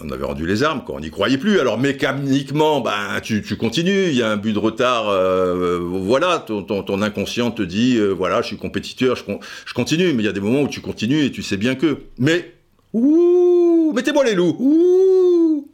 [0.00, 0.96] on avait rendu les armes, quoi.
[0.96, 1.60] on n'y croyait plus.
[1.60, 7.02] Alors mécaniquement, ben, tu, continues, il y a un but de retard, euh, voilà, ton,
[7.02, 10.40] inconscient te dit, euh, voilà, je suis compétiteur, je, continue, mais il y a des
[10.40, 11.98] moments où tu continues et tu sais bien que.
[12.18, 12.52] Mais,
[12.92, 15.68] ouh, mettez-moi les loups, ouh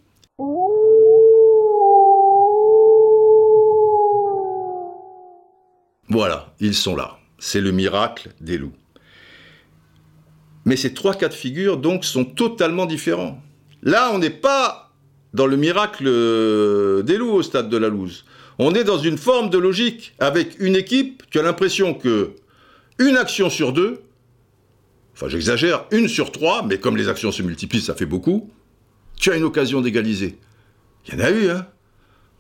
[6.09, 7.19] Voilà, ils sont là.
[7.39, 8.75] C'est le miracle des loups.
[10.65, 13.41] Mais ces trois cas de figure, donc, sont totalement différents.
[13.83, 14.93] Là, on n'est pas
[15.33, 18.25] dans le miracle euh, des loups au stade de la loose.
[18.59, 20.15] On est dans une forme de logique.
[20.19, 22.33] Avec une équipe, tu as l'impression que
[22.99, 24.01] une action sur deux,
[25.13, 28.51] enfin j'exagère, une sur trois, mais comme les actions se multiplient, ça fait beaucoup,
[29.19, 30.39] tu as une occasion d'égaliser.
[31.07, 31.67] Il y en a eu, hein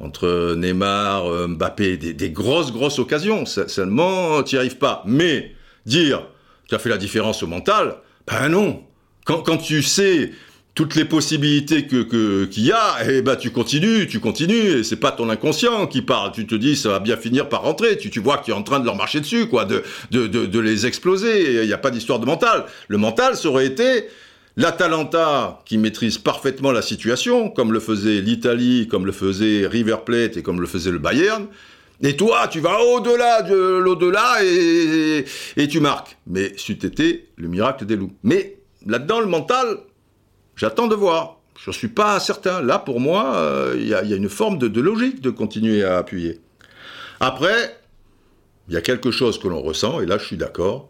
[0.00, 3.44] entre Neymar, euh, Mbappé, des, grosses, grosses occasions.
[3.46, 5.02] Seulement, tu n'y arrives pas.
[5.06, 5.54] Mais
[5.86, 6.26] dire,
[6.68, 8.82] tu as fait la différence au mental, ben non.
[9.24, 10.30] Quand, tu sais
[10.76, 14.96] toutes les possibilités que qu'il y a, eh ben tu continues, tu continues, et c'est
[14.96, 16.30] pas ton inconscient qui parle.
[16.32, 17.96] Tu te dis ça va bien finir par rentrer.
[17.96, 19.82] Tu, tu vois que tu es en train de leur marcher dessus, quoi, de
[20.12, 21.62] de, de, de les exploser.
[21.62, 22.66] Il n'y a pas d'histoire de mental.
[22.86, 24.04] Le mental, ça aurait été
[24.58, 30.38] L'Atalanta, qui maîtrise parfaitement la situation, comme le faisait l'Italie, comme le faisait River Plate
[30.38, 31.46] et comme le faisait le Bayern.
[32.02, 35.24] Et toi, tu vas au-delà de l'au-delà et,
[35.68, 36.16] tu marques.
[36.26, 38.14] Mais c'eût été le miracle des loups.
[38.22, 39.78] Mais là-dedans, le mental,
[40.56, 41.38] j'attends de voir.
[41.58, 42.62] Je ne suis pas certain.
[42.62, 45.98] Là, pour moi, euh, il y, a une forme de, de logique de continuer à
[45.98, 46.40] appuyer.
[47.20, 47.78] Après,
[48.68, 50.88] il y a quelque chose que l'on ressent, et là, je suis d'accord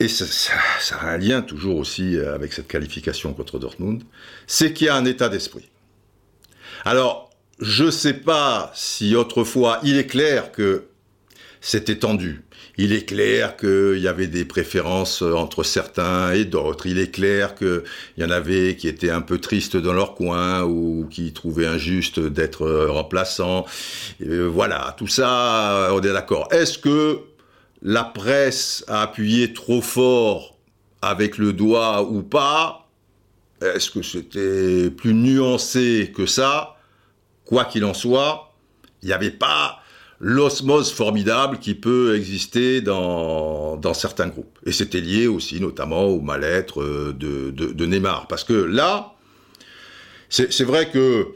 [0.00, 0.54] et ça,
[1.00, 4.02] a un lien toujours aussi euh, avec cette qualification contre Dortmund,
[4.46, 5.68] c'est qu'il y a un état d'esprit.
[6.84, 7.30] Alors,
[7.60, 10.84] je ne sais pas si autrefois, il est clair que
[11.60, 12.44] c'était tendu.
[12.76, 16.86] Il est clair qu'il y avait des préférences entre certains et d'autres.
[16.86, 17.82] Il est clair qu'il
[18.18, 22.20] y en avait qui étaient un peu tristes dans leur coin ou qui trouvaient injuste
[22.20, 23.66] d'être remplaçants.
[24.20, 26.46] voilà, tout ça, on est d'accord.
[26.52, 27.22] Est-ce que
[27.82, 30.56] la presse a appuyé trop fort
[31.02, 32.88] avec le doigt ou pas
[33.60, 36.76] Est-ce que c'était plus nuancé que ça?
[37.44, 38.54] Quoi qu'il en soit,
[39.02, 39.80] il n'y avait pas
[40.20, 44.58] l'osmose formidable qui peut exister dans, dans certains groupes.
[44.66, 48.26] Et c'était lié aussi notamment au mal-être euh, de, de, Neymar.
[48.26, 49.14] Parce que là,
[50.28, 51.28] c'est vrai que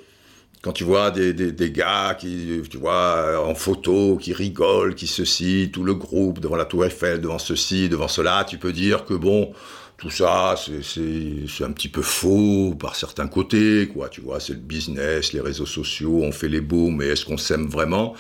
[0.63, 5.71] quand tu vois des, des, gars qui, tu vois, en photo, qui rigolent, qui ceci,
[5.73, 9.15] tout le groupe devant la tour Eiffel, devant ceci, devant cela, tu peux dire que
[9.15, 9.53] bon,
[9.97, 14.09] tout ça, c'est un petit peu faux par certains côtés, quoi.
[14.09, 17.37] Tu vois, c'est le business, les réseaux sociaux, on fait les beaux, mais est-ce qu'on
[17.37, 18.15] s'aime vraiment?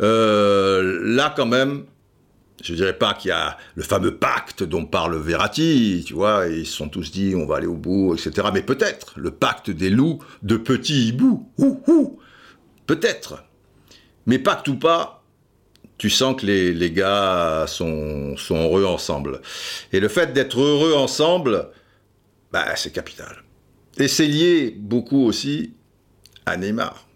[0.00, 1.84] Euh, là, quand même,
[2.62, 6.66] je dirais pas qu'il y a le fameux pacte dont parle Verratti, tu vois, ils
[6.66, 8.48] se sont tous dit on va aller au bout, etc.
[8.52, 12.20] Mais peut-être le pacte des loups de petits hiboux, ouh,
[12.86, 13.44] peut-être.
[14.26, 15.24] Mais pacte ou pas,
[15.98, 19.40] tu sens que les, les gars sont, heureux ensemble.
[19.92, 21.68] Et le fait d'être heureux ensemble,
[22.52, 23.42] bah, c'est capital.
[23.98, 25.74] Et c'est lié beaucoup aussi
[26.46, 27.06] à Neymar.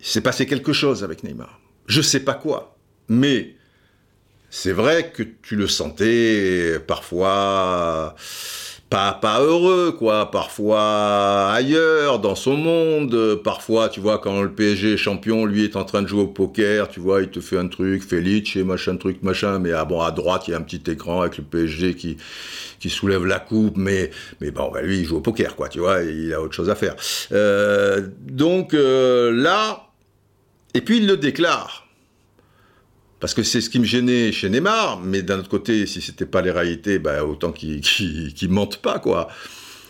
[0.00, 1.60] Il s'est passé quelque chose avec Neymar.
[1.86, 2.76] Je sais pas quoi,
[3.08, 3.56] mais
[4.50, 8.14] c'est vrai que tu le sentais parfois
[8.90, 14.94] pas, pas heureux, quoi, parfois ailleurs, dans son monde, parfois, tu vois, quand le PSG
[14.94, 17.56] est champion, lui est en train de jouer au poker, tu vois, il te fait
[17.56, 20.62] un truc, Felice, machin, truc, machin, mais ah, bon, à droite, il y a un
[20.62, 22.16] petit écran avec le PSG qui,
[22.80, 24.10] qui soulève la coupe, mais,
[24.40, 26.68] mais bon, bah, lui, il joue au poker, quoi, tu vois, il a autre chose
[26.68, 26.96] à faire.
[27.30, 29.86] Euh, donc, euh, là,
[30.74, 31.86] et puis il le déclare.
[33.20, 36.26] Parce que c'est ce qui me gênait chez Neymar, mais d'un autre côté, si c'était
[36.26, 39.28] pas les réalités, bah, autant qu'il qu mentent pas, quoi.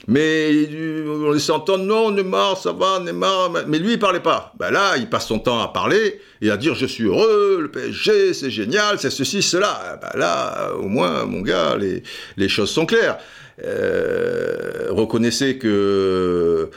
[0.08, 0.68] Mais
[1.06, 4.52] on laissait entendre, non, Neymar, ça va, Neymar, mais lui, il parlait pas.
[4.58, 7.70] Ben là, il passe son temps à parler et à dire, je suis heureux, le
[7.70, 10.00] PSG, c'est génial, c'est ceci, cela.
[10.02, 13.18] Ben là, au moins, mon gars, les, choses sont claires.
[13.62, 16.70] Euh, reconnaissez que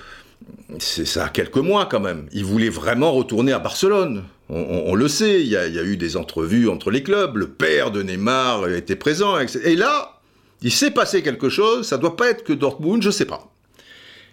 [0.80, 2.28] ça a quelques mois quand même.
[2.34, 4.24] Il voulait vraiment retourner à Barcelone.
[4.50, 8.04] On, le sait, il y, a, eu des entrevues entre les clubs, le père de
[8.04, 10.22] Neymar était présent, Et là,
[10.62, 13.52] il s'est passé quelque chose, ça doit pas être que Dortmund, je sais pas.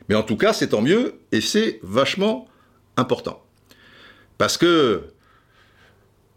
[0.08, 2.48] Mais en tout cas, c'est tant mieux, et c'est vachement
[2.96, 3.42] important.
[4.36, 5.04] Parce que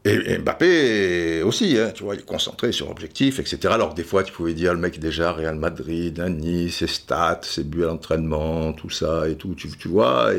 [0.05, 3.59] et, Mbappé aussi, hein, tu vois, il est concentré sur l'objectif, etc.
[3.71, 7.63] Alors des fois, tu pouvais dire, le mec déjà Real Madrid, Nice, ses stats, ses
[7.63, 10.33] buts à l'entraînement, tout ça et tout, tu, vois,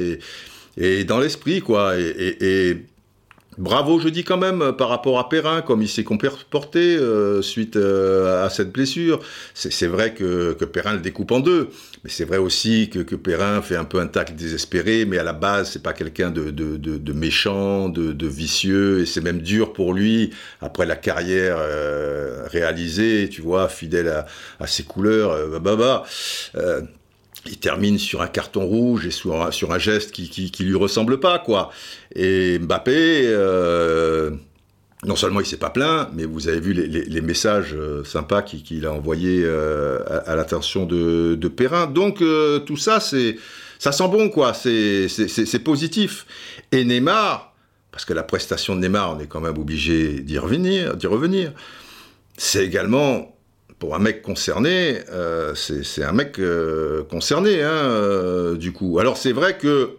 [0.77, 1.94] et, dans l'esprit, quoi.
[3.57, 7.40] Bravo, je dis quand même, euh, par rapport à Perrin, comme il s'est comporté euh,
[7.40, 9.21] suite euh, à cette blessure.
[9.55, 11.69] C'est vrai que, que, Perrin le découpe en deux,
[12.03, 15.23] mais c'est vrai aussi que, que, Perrin fait un peu un tacle désespéré, mais à
[15.23, 19.40] la base, c'est pas quelqu'un de, de, de, de, méchant, de, vicieux, et c'est même
[19.40, 21.59] dur pour lui, après la carrière
[22.51, 24.27] réalisée, tu vois, fidèle à,
[24.59, 25.77] à ses couleurs, bah, bah,
[26.55, 26.83] bah
[27.47, 31.39] il termine sur un carton rouge et sur un, geste qui, qui, lui ressemble pas,
[31.39, 31.71] quoi.
[32.15, 34.31] Et Mbappé, euh,
[35.05, 38.87] non seulement il s'est pas plaint, mais vous avez vu les, messages euh, sympas qu'il
[38.87, 41.87] a envoyés euh, à, l'attention de, de, Perrin.
[41.87, 42.23] Donc
[42.67, 43.37] tout ça, c'est
[43.79, 44.55] ça sent bon, quoi.
[44.55, 46.27] C'est positif.
[46.73, 47.55] Et Neymar,
[47.91, 51.53] parce que la prestation de Neymar, on est quand même obligé d'y revenir, d'y revenir.
[52.37, 53.34] C'est également
[53.85, 58.99] pour un mec concerné, euh, c'est un mec euh, concerné, hein, euh, du coup.
[58.99, 59.97] Alors c'est vrai que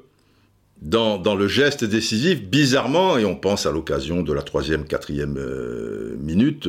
[0.81, 5.39] dans, le geste décisif, bizarrement, et on pense à l'occasion de la troisième, quatrième
[6.19, 6.67] minute,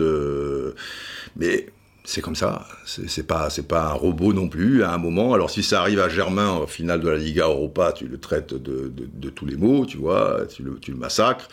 [1.37, 1.69] mais
[2.05, 2.67] c'est comme ça.
[2.85, 5.33] C'est pas, c'est pas un robot non plus à un moment.
[5.33, 8.53] Alors si ça arrive à Germain au final de la Liga Europa, tu le traites
[8.53, 11.49] de, tous les mots, tu vois, tu le, massacres.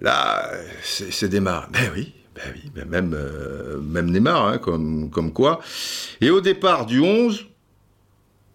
[0.00, 0.50] Là,
[0.82, 1.68] c'est des marres.
[1.72, 2.14] Ben oui,
[2.74, 5.60] ben même, euh, même Neymar, hein, comme, comme quoi.
[6.20, 7.46] Et au départ du 11,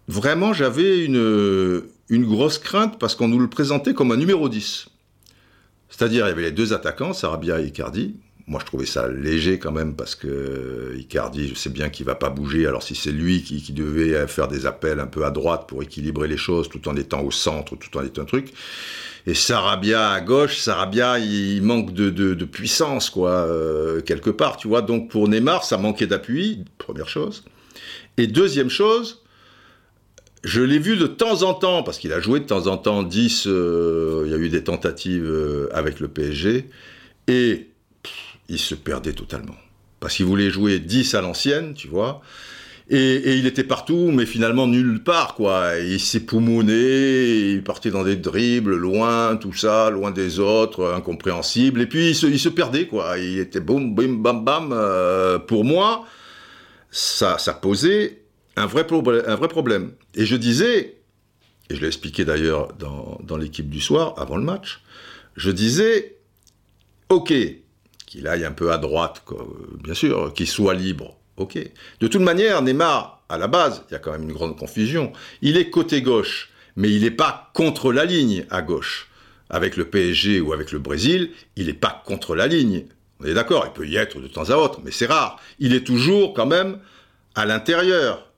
[0.07, 4.87] vraiment, j'avais une, une grosse crainte parce qu'on nous le présentait comme un numéro 10.
[5.89, 8.15] C'est-à-dire, il y avait les deux attaquants, Sarabia et Icardi.
[8.45, 12.15] Moi, je trouvais ça léger quand même parce que Icardi, je sais bien qu'il va
[12.15, 12.67] pas bouger.
[12.67, 16.27] Alors, si c'est lui qui, devait faire des appels un peu à droite pour équilibrer
[16.27, 18.53] les choses tout en étant au centre, tout en étant un truc,
[19.25, 24.81] et Sarabia à gauche, Sarabia, il manque de, puissance, quoi, euh, quelque part, tu vois.
[24.81, 27.45] Donc pour Neymar, ça manquait d'appui, première chose.
[28.17, 29.23] Et deuxième chose,
[30.43, 33.01] je l'ai vu de temps en temps, parce qu'il a joué de temps en temps
[33.01, 36.69] 10, euh, il y a eu des tentatives euh, avec le PSG,
[37.29, 37.69] Et
[38.49, 39.55] il se perdait totalement.
[39.99, 42.21] Parce qu'il voulait jouer 10 à l'ancienne, tu vois.
[42.89, 45.79] Et, il était partout, mais finalement nulle part, quoi.
[45.79, 51.81] Il s'époumonait, il partait dans des dribbles, loin, tout ça, loin des autres, incompréhensible.
[51.81, 53.17] Et puis il se, perdait, quoi.
[53.17, 54.71] Il était boum, bim, bam, bam.
[54.73, 56.05] Euh, pour moi,
[56.91, 58.23] ça, ça posait
[58.57, 58.85] un vrai,
[59.25, 59.93] un vrai problème.
[60.15, 60.97] Et je disais,
[61.69, 64.81] et je l'ai expliqué d'ailleurs dans, dans l'équipe du soir, avant le match,
[65.35, 66.17] je disais,
[67.09, 67.33] ok,
[68.13, 69.23] qu'il aille un peu à droite,
[69.83, 71.57] bien sûr, qu'il soit libre, ok.
[71.99, 75.11] De toute manière, Neymar, à la base, il y a quand même une grande confusion,
[75.41, 79.09] il est côté gauche, mais il n'est pas contre la ligne à gauche.
[79.49, 82.85] Avec le PSG ou avec le Brésil, il n'est pas contre la ligne.
[83.19, 85.39] On est d'accord, il peut y être de temps à autre, mais c'est rare.
[85.57, 86.77] Il est toujours quand même
[87.33, 88.29] à l'intérieur,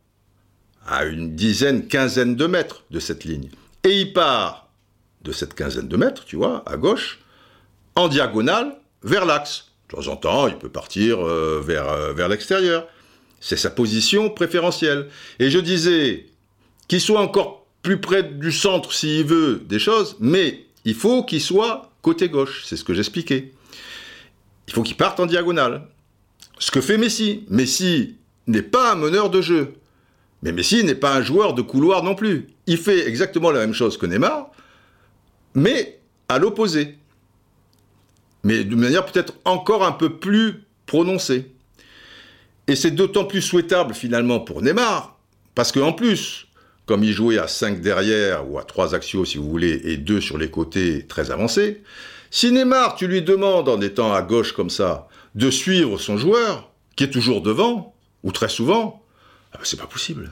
[0.87, 3.49] à une dizaine, quinzaine de mètres de cette ligne.
[3.83, 4.69] Et il part
[5.21, 7.19] de cette quinzaine de mètres, tu vois, à gauche,
[7.95, 9.71] en diagonale, vers l'axe.
[9.89, 12.87] De temps en temps, il peut partir euh, vers, euh, vers l'extérieur.
[13.39, 15.07] C'est sa position préférentielle.
[15.39, 16.25] Et je disais
[16.87, 21.41] qu'il soit encore plus près du centre s'il veut des choses, mais il faut qu'il
[21.41, 22.63] soit côté gauche.
[22.65, 23.53] C'est ce que j'expliquais.
[24.67, 25.87] Il faut qu'il parte en diagonale.
[26.57, 27.45] Ce que fait Messi.
[27.49, 28.15] Messi
[28.47, 29.75] n'est pas un meneur de jeu.
[30.41, 32.47] Mais Messi n'est pas un joueur de couloir non plus.
[32.65, 34.49] Il fait exactement la même chose que Neymar,
[35.53, 36.97] mais à l'opposé.
[38.45, 41.51] Mais de manière peut-être encore un peu plus prononcée.
[42.67, 45.17] Et c'est d'autant plus souhaitable finalement pour Neymar,
[45.55, 46.45] parce qu'en plus,
[46.85, 50.21] comme il jouait à 5 derrière, ou à 3 axiaux si vous voulez, et 2
[50.21, 51.81] sur les côtés très avancés,
[52.29, 56.69] si Neymar, tu lui demandes en étant à gauche comme ça, de suivre son joueur,
[56.95, 59.03] qui est toujours devant, ou très souvent,
[59.53, 60.29] ah ben, c'est pas possible.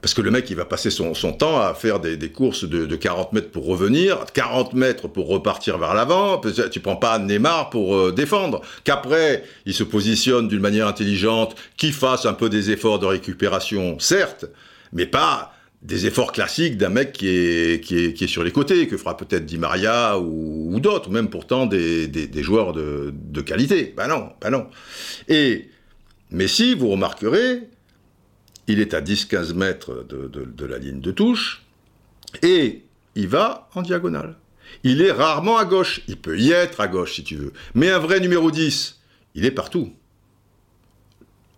[0.00, 3.32] Parce que le mec, il va passer son, temps à faire des, courses de, 40
[3.34, 6.40] mètres pour revenir, 40 mètres pour repartir vers l'avant.
[6.70, 8.62] Tu prends pas Neymar pour euh, défendre.
[8.84, 13.98] Qu'après, il se positionne d'une manière intelligente, qu'il fasse un peu des efforts de récupération,
[13.98, 14.46] certes,
[14.92, 18.96] mais pas des efforts classiques d'un mec qui est, qui, est, sur les côtés, que
[18.96, 23.94] fera peut-être Di Maria ou, d'autres, même pourtant des, joueurs de, de, qualité.
[23.96, 24.66] Ben non, ben non.
[25.28, 25.68] Et
[26.30, 27.68] Messi, vous remarquerez,
[28.70, 31.62] il est à 10-15 mètres de, la ligne de touche,
[32.42, 34.36] et il va en diagonale.
[34.84, 37.90] Il est rarement à gauche, il peut y être à gauche si tu veux, mais
[37.90, 39.00] un vrai numéro 10,
[39.34, 39.92] il est partout.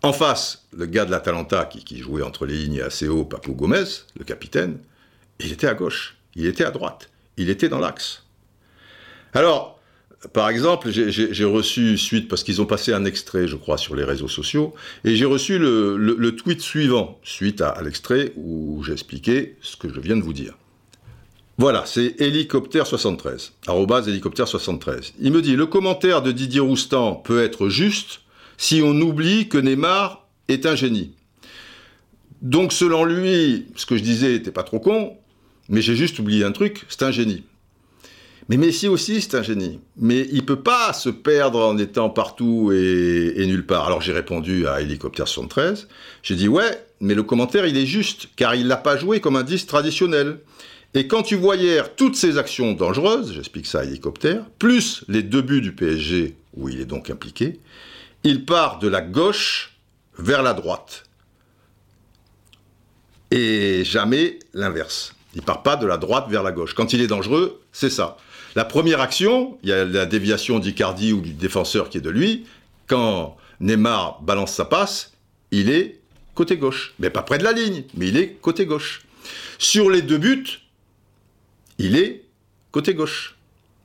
[0.02, 3.84] En face, le gars de l'Atalanta qui, jouait entre les lignes assez haut, Papo Gomez,
[4.18, 4.78] le capitaine,
[5.38, 8.24] il était à gauche, il était à droite, il était dans l'axe.
[9.34, 9.80] Alors,
[10.32, 14.04] par exemple, j'ai reçu, suite, parce qu'ils ont passé un extrait, je crois, sur les
[14.04, 19.92] réseaux sociaux, et j'ai reçu le, tweet suivant, suite à, l'extrait où j'expliquais ce que
[19.92, 20.54] je viens de vous dire.
[21.58, 25.12] Voilà, c'est hélicoptère73, arrobase hélicoptère73.
[25.20, 28.20] Il me dit, le commentaire de Didier Roustan peut être juste
[28.56, 31.12] si on oublie que Neymar est un génie.
[32.40, 35.16] Donc selon lui, ce que je disais n'était pas trop con,
[35.68, 37.44] mais j'ai juste oublié un truc, c'est un génie.
[38.48, 39.80] Mais Messi aussi, c'est un génie.
[39.96, 43.86] Mais il peut pas se perdre en étant partout et, nulle part.
[43.86, 45.88] Alors j'ai répondu à Hélicoptère 73.
[46.22, 49.36] J'ai dit ouais, mais le commentaire il est juste, car il l'a pas joué comme
[49.36, 50.38] un disque traditionnel.
[50.94, 51.56] Et quand tu vois
[51.96, 56.68] toutes ces actions dangereuses, j'explique ça à Hélicoptère, plus les deux buts du PSG où
[56.68, 57.60] il est donc impliqué,
[58.24, 59.78] il part de la gauche
[60.18, 61.04] vers la droite.
[63.30, 65.14] Et jamais l'inverse.
[65.34, 66.74] Il part pas de la droite vers la gauche.
[66.74, 68.18] Quand il est dangereux, c'est ça.
[68.54, 72.10] La première action, il y a la déviation d'Icardi ou du défenseur qui est de
[72.10, 72.46] lui.
[72.86, 75.12] Quand Neymar balance sa passe,
[75.50, 76.00] il est
[76.34, 76.94] côté gauche.
[76.98, 79.02] Mais pas près de la ligne, mais il est côté gauche.
[79.58, 80.60] Sur les deux buts,
[81.78, 82.24] il est
[82.70, 83.36] côté gauche.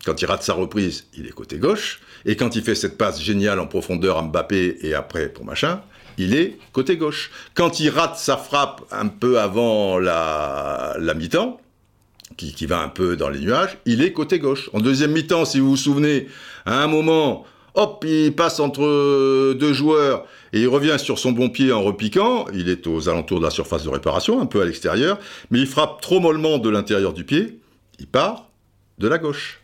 [0.05, 1.99] Quand il rate sa reprise, il est côté gauche.
[2.25, 5.81] Et quand il fait cette passe géniale en profondeur à Mbappé et après pour machin,
[6.17, 7.31] il est côté gauche.
[7.53, 11.59] Quand il rate sa frappe un peu avant la, la mi-temps,
[12.37, 14.69] qui, va un peu dans les nuages, il est côté gauche.
[14.73, 16.27] En deuxième mi-temps, si vous vous souvenez,
[16.65, 21.49] à un moment, hop, il passe entre deux joueurs et il revient sur son bon
[21.49, 22.45] pied en repiquant.
[22.53, 25.19] Il est aux alentours de la surface de réparation, un peu à l'extérieur,
[25.51, 27.59] mais il frappe trop mollement de l'intérieur du pied.
[27.99, 28.49] Il part
[28.99, 29.61] de la gauche.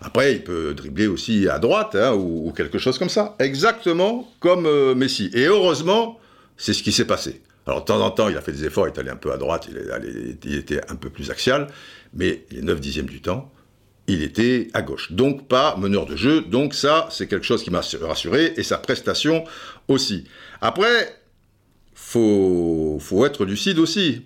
[0.00, 3.36] Après, il peut dribbler aussi à droite hein, ou, quelque chose comme ça.
[3.38, 5.30] Exactement comme euh, Messi.
[5.34, 6.18] Et heureusement,
[6.56, 7.42] c'est ce qui s'est passé.
[7.66, 9.32] Alors, de temps en temps, il a fait des efforts, il est allé un peu
[9.32, 11.68] à droite, il, il était un peu plus axial
[12.14, 13.52] mais les 9 dixièmes du temps,
[14.06, 15.12] il était à gauche.
[15.12, 18.78] Donc pas meneur de jeu, donc ça, c'est quelque chose qui m'a rassuré, et sa
[18.78, 19.44] prestation
[19.88, 20.24] aussi.
[20.60, 21.16] Après,
[21.94, 24.22] faut, faut être lucide aussi.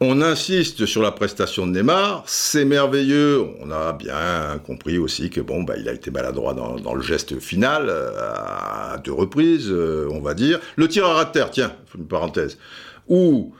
[0.00, 3.44] on insiste sur la prestation de Neymar, c'est merveilleux.
[3.60, 7.38] On a bien compris aussi que bon, bah, il a été maladroit dans, le geste
[7.38, 10.58] final euh, à deux reprises, euh, on va dire.
[10.76, 12.58] Le tir à terre, tiens, une parenthèse,
[13.06, 13.54] où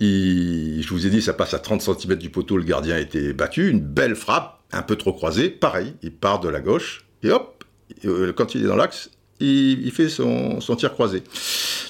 [0.00, 3.32] je vous ai dit, ça passe à 30 cm du poteau, le gardien a été
[3.32, 7.30] battu, une belle frappe, un peu trop croisée, pareil, il part de la gauche et
[7.30, 7.64] hop,
[8.04, 11.22] euh, quand il est dans l'axe, il, fait son, tir croisé.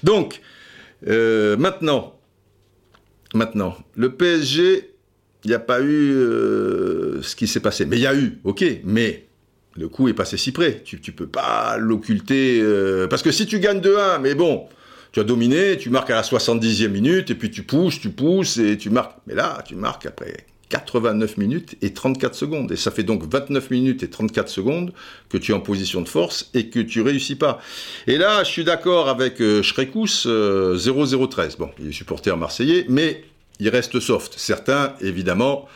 [0.03, 0.41] Donc,
[1.03, 2.19] maintenant
[3.35, 4.95] Maintenant, le PSG,
[5.45, 7.85] il n'y a pas eu euh, ce qui s'est passé.
[7.85, 9.27] Mais il y a eu, ok, mais
[9.77, 10.83] le coup est passé si près.
[10.83, 12.61] Tu peux pas l'occulter.
[12.63, 14.67] Euh, parce que si tu gagnes 2-1, mais bon,
[15.13, 18.59] tu as dominé, tu marques à la 70e minute, et puis tu pousses, tu pousses,
[18.59, 19.17] et tu marques.
[19.27, 22.73] Mais là, tu marques après 89 minutes et 34 secondes.
[22.73, 24.93] Et ça fait donc 29 minutes et 34 secondes
[25.29, 27.61] que tu es en position de force et que tu réussis pas.
[28.07, 31.57] Et là, je suis d'accord avec euh, Schrekus, 0013.
[31.57, 33.25] Bon, il est supporter marseillais, mais
[33.61, 34.35] il reste soft.
[34.37, 35.67] Certains, évidemment,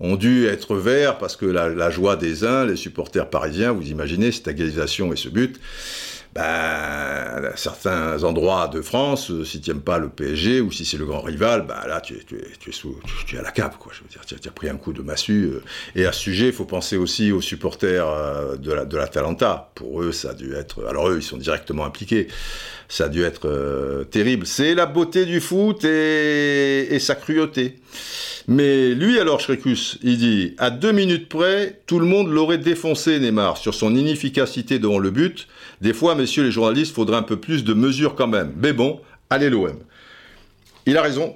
[0.00, 3.88] ont dû être verts parce que la, la joie des uns, les supporters parisiens, vous
[3.88, 5.60] imaginez cette égalisation et ce but,
[6.34, 11.04] ben, certains endroits de France, euh, si tu pas le PSG ou si c'est le
[11.04, 13.92] grand rival, ben là, tu es, tu es, sous, tu, es à la cape, quoi.
[13.94, 15.50] Je veux dire, tu as, pris un coup de massue.
[15.52, 15.62] Euh.
[15.94, 18.98] Et à ce sujet, il faut penser aussi aux supporters euh, de la, de.
[19.74, 20.86] Pour eux, ça a dû être.
[20.86, 22.28] Alors, eux, ils sont directement impliqués.
[22.88, 24.46] Ça a dû être terrible.
[24.46, 27.78] C'est la beauté du foot et, et sa cruauté.
[28.48, 33.20] Mais lui, alors, Schrekus, il dit à deux minutes près, tout le monde l'aurait défoncé,
[33.20, 35.46] Neymar, sur son inefficacité devant le but.
[35.82, 38.52] Des fois, messieurs les journalistes, faudrait un peu plus de mesure quand même.
[38.56, 39.76] Mais bon, allez l'OM.
[40.86, 41.34] Il a raison.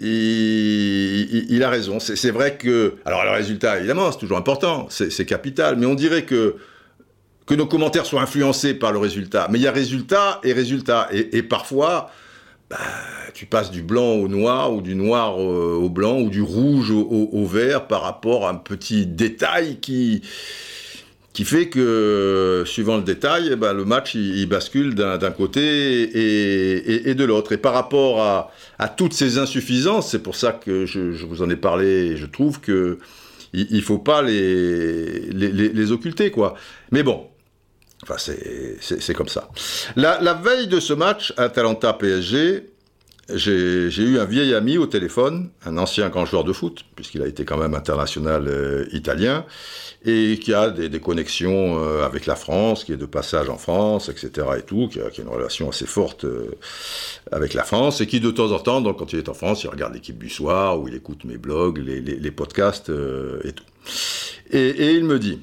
[0.00, 2.00] Il, a raison.
[2.00, 2.96] C'est vrai que.
[3.04, 6.56] Alors, le résultat, évidemment, c'est toujours important, c'est capital, mais on dirait que
[7.46, 9.46] que nos commentaires soient influencés par le résultat.
[9.50, 11.08] Mais il y a résultat et résultat.
[11.12, 12.10] Et, parfois,
[12.68, 12.76] bah,
[13.32, 17.46] tu passes du blanc au noir, ou du noir au, blanc, ou du rouge au,
[17.46, 20.22] vert par rapport à un petit détail qui,
[21.38, 25.60] qui fait que, suivant le détail, eh ben, le match, il, bascule d'un côté
[27.06, 27.52] et, de l'autre.
[27.52, 31.54] Et par rapport à, toutes ces insuffisances, c'est pour ça que je, vous en ai
[31.54, 32.98] parlé, je trouve que
[33.52, 36.56] il faut pas les, les, occulter, quoi.
[36.90, 37.28] Mais bon,
[38.02, 39.48] Enfin, c'est comme ça.
[39.94, 42.64] La, la, veille de ce match, Atalanta-PSG,
[43.34, 47.26] j'ai eu un vieil ami au téléphone, un ancien grand joueur de foot, puisqu'il a
[47.26, 49.44] été quand même international euh, italien,
[50.04, 54.08] et qui a des, connexions euh, avec la France, qui est de passage en France,
[54.08, 54.46] etc.
[54.58, 56.52] et tout, qui a, une relation assez forte euh,
[57.30, 59.62] avec la France, et qui de temps en temps, donc, quand il est en France,
[59.62, 62.90] il regarde l'équipe du soir, ou il écoute mes blogs, les, podcasts
[63.44, 63.64] et tout.
[64.50, 65.40] Et il me dit,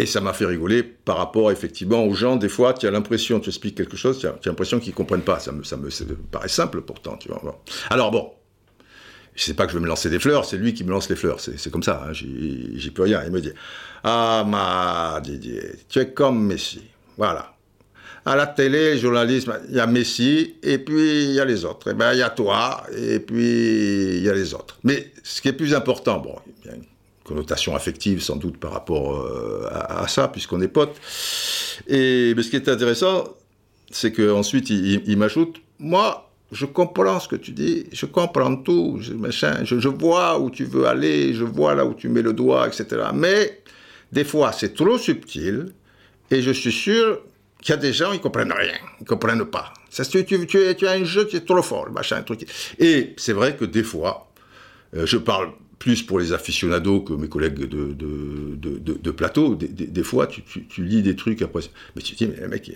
[0.00, 2.36] et ça m'a fait rigoler par rapport effectivement aux gens.
[2.36, 5.38] Des fois, tu as l'impression, tu expliques quelque chose, tu as, l'impression qu'ils comprennent pas.
[5.38, 5.90] Ça me, ça me
[6.30, 7.62] paraît simple pourtant, tu vois.
[7.90, 8.32] Alors bon,
[9.34, 11.10] je sais pas que je vais me lancer des fleurs, c'est lui qui me lance
[11.10, 11.38] les fleurs.
[11.40, 13.22] C'est comme ça, hein, j'y peux rien.
[13.26, 13.52] Il me dit
[14.02, 16.82] Ah, ma Didier, tu es comme Messi.
[17.18, 17.54] Voilà.
[18.24, 21.88] À la télé, journalisme, il y a Messi et puis il y a les autres.
[21.88, 24.78] Et eh ben il y a toi et puis il y a les autres.
[24.82, 26.84] Mais ce qui est plus important, bon, il y a une
[27.30, 30.96] connotation affective sans doute par rapport euh, à, ça, puisqu'on est potes.
[31.86, 33.24] Et mais ce qui est intéressant,
[33.90, 38.98] c'est qu'ensuite il, il, m'ajoute, moi, je comprends ce que tu dis, je comprends tout,
[39.00, 42.32] je, machin, je, vois où tu veux aller, je vois là où tu mets le
[42.32, 42.84] doigt, etc.
[43.14, 43.62] Mais
[44.10, 45.72] des fois, c'est trop subtil,
[46.32, 47.20] et je suis sûr
[47.62, 49.72] qu'il y a des gens, ils comprennent rien, ils comprennent pas.
[49.90, 52.40] Ça, tu, tu, tu, tu as un jeu qui est trop fort, machin, un truc.
[52.78, 54.30] Et c'est vrai que des fois,
[54.96, 55.50] euh, je parle
[55.80, 59.56] plus pour les aficionados que mes collègues de, de, plateau.
[59.56, 61.62] Des, fois, tu, lis des trucs après,
[61.96, 62.70] mais tu te dis, mais le mec,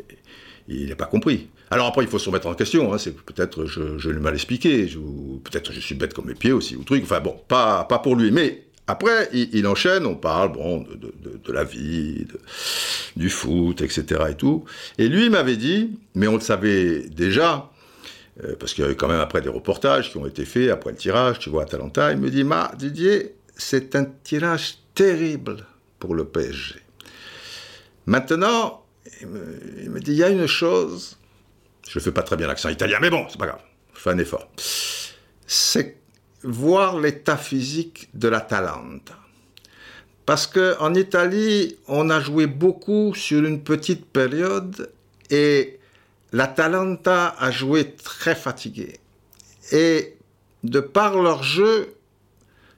[0.69, 1.49] il n'a pas compris.
[1.71, 2.93] Alors après, il faut se remettre en question.
[2.95, 4.87] Hein, c'est peut-être je, je l'ai mal expliqué,
[5.45, 7.03] peut-être je suis bête comme mes pieds aussi, ou truc.
[7.05, 8.31] Enfin bon, pas, pas pour lui.
[8.31, 12.27] Mais après, il, enchaîne, on parle bon, de, la vie,
[13.17, 14.23] du foot, etc.
[14.31, 14.65] Et tout.
[14.97, 17.71] Et lui, m'avait dit, mais on le savait déjà,
[18.43, 20.71] euh, parce qu'il y a eu quand même après des reportages qui ont été faits
[20.71, 24.79] après le tirage, tu vois, à Talenta, il me dit, Ma, Didier, c'est un tirage
[24.95, 25.65] terrible
[26.01, 26.77] pour le PSG.
[28.07, 28.85] Maintenant,
[29.21, 31.17] il me, dit, il y a une chose,
[31.89, 33.63] je ne fais pas très bien l'accent italien, mais bon, c'est pas grave,
[33.95, 34.51] je fais un effort,
[35.47, 35.97] c'est
[36.43, 39.15] voir l'état physique de la Talenta.
[40.27, 44.91] Parce qu'en Italie, on a joué beaucoup sur une petite période
[45.31, 45.79] et
[46.35, 48.99] l'Atalanta a joué très fatigué.
[49.71, 50.17] Et
[50.65, 51.95] de par leur jeu,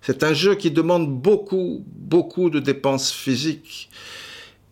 [0.03, 3.89] c'est un jeu qui demande beaucoup, beaucoup de dépenses physiques.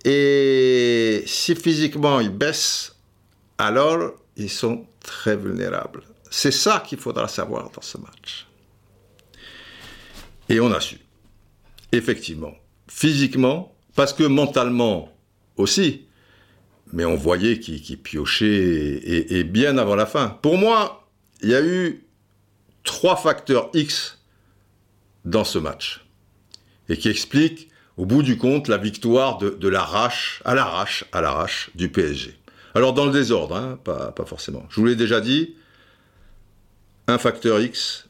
[0.05, 2.95] Et si physiquement ils baissent,
[3.57, 6.03] alors ils sont très vulnérables.
[6.31, 8.47] C'est ça qu'il faudra savoir dans ce match.
[10.51, 11.01] Et on a su.
[11.91, 12.53] Effectivement.
[12.87, 15.11] Physiquement, parce que mentalement
[15.57, 16.04] aussi.
[16.93, 20.29] Mais on voyait qu'il piochait et, bien avant la fin.
[20.43, 21.09] Pour moi,
[21.43, 22.05] il y a eu
[22.85, 24.19] trois facteurs X
[25.25, 26.05] dans ce match.
[26.89, 31.71] Et qui expliquent, au bout du compte, la victoire de, l'arrache, à l'arrache, à l'arrache
[31.75, 32.37] du PSG.
[32.75, 34.65] Alors dans le désordre, hein, pas, pas forcément.
[34.69, 35.57] Je vous l'ai déjà dit,
[37.07, 38.09] un facteur X,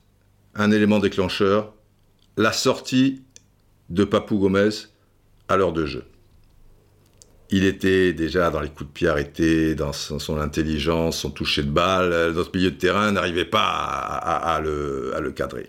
[0.55, 1.73] un élément déclencheur,
[2.37, 3.23] la sortie
[3.91, 4.71] de Papou Gomez
[5.49, 6.05] à l'heure de jeu.
[7.57, 11.71] Il était déjà dans les coups de pied arrêtés, dans son, intelligence, son toucher de
[11.71, 12.33] balle.
[12.33, 15.69] Notre milieu de terrain n'arrivait pas à, le, à, le, cadrer.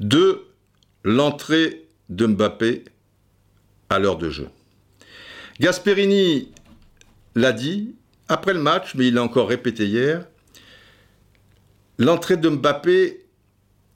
[0.00, 0.46] Deux,
[1.04, 2.86] l'entrée de Mbappé
[3.90, 4.48] à l'heure de jeu.
[5.60, 6.50] Gasperini
[7.34, 7.94] l'a dit
[8.26, 10.26] après le match, mais il l'a encore répété hier.
[11.98, 13.26] L'entrée de Mbappé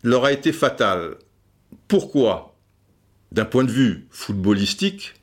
[0.02, 1.16] leur a été fatale.
[1.88, 2.54] Pourquoi?
[3.30, 5.14] D'un point de vue footballistique,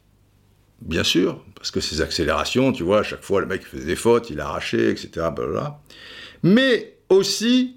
[0.82, 3.96] bien sûr, parce que ces accélérations, tu vois, à chaque fois le mec faisait des
[3.96, 5.28] fautes, il arrachait, etc.
[6.44, 7.76] Mais aussi,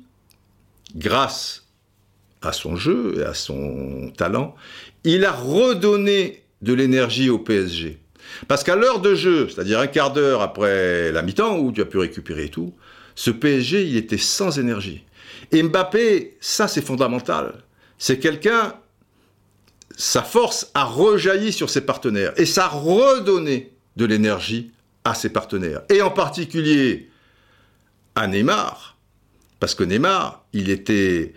[0.95, 1.67] grâce
[2.43, 4.55] à son jeu et à son talent,
[5.05, 7.99] il a redonné de l'énergie au PSG.
[8.49, 11.87] Parce qu'à l'heure de jeu, c'est-à-dire un quart d'heure après la mi-temps où tu as
[11.87, 12.73] pu récupérer tout,
[13.15, 15.05] ce PSG, il était sans énergie.
[15.51, 17.53] Et Mbappé, ça c'est fondamental.
[17.99, 18.75] C'est quelqu'un,
[20.03, 24.73] sa force a rejailli sur ses partenaires et ça a redonné de l'énergie
[25.05, 25.83] à ses partenaires.
[25.91, 27.09] Et en particulier
[28.17, 28.97] à Neymar,
[29.61, 31.35] parce que Neymar, il était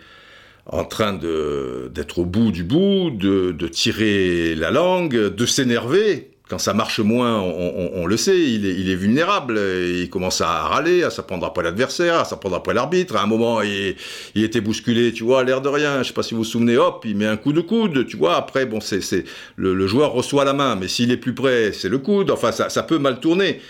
[0.66, 6.74] en train d'être au bout du bout, de tirer la langue, de s'énerver, quand ça
[6.74, 9.58] marche moins, on, le sait, il est, vulnérable.
[9.58, 13.16] Il commence à râler, à s'apprendre après l'adversaire, à s'apprendre après l'arbitre.
[13.16, 13.96] À un moment, il,
[14.36, 16.04] était bousculé, tu vois, l'air de rien.
[16.04, 18.16] Je sais pas si vous vous souvenez, hop, il met un coup de coude, tu
[18.16, 18.36] vois.
[18.36, 19.24] Après, bon, c'est,
[19.56, 22.30] le, joueur reçoit la main, mais s'il est plus près, c'est le coude.
[22.30, 23.60] Enfin, ça, ça peut mal tourner.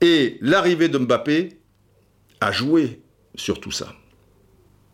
[0.00, 1.48] Et l'arrivée de Mbappé
[2.40, 3.00] a joué
[3.34, 3.92] sur tout ça.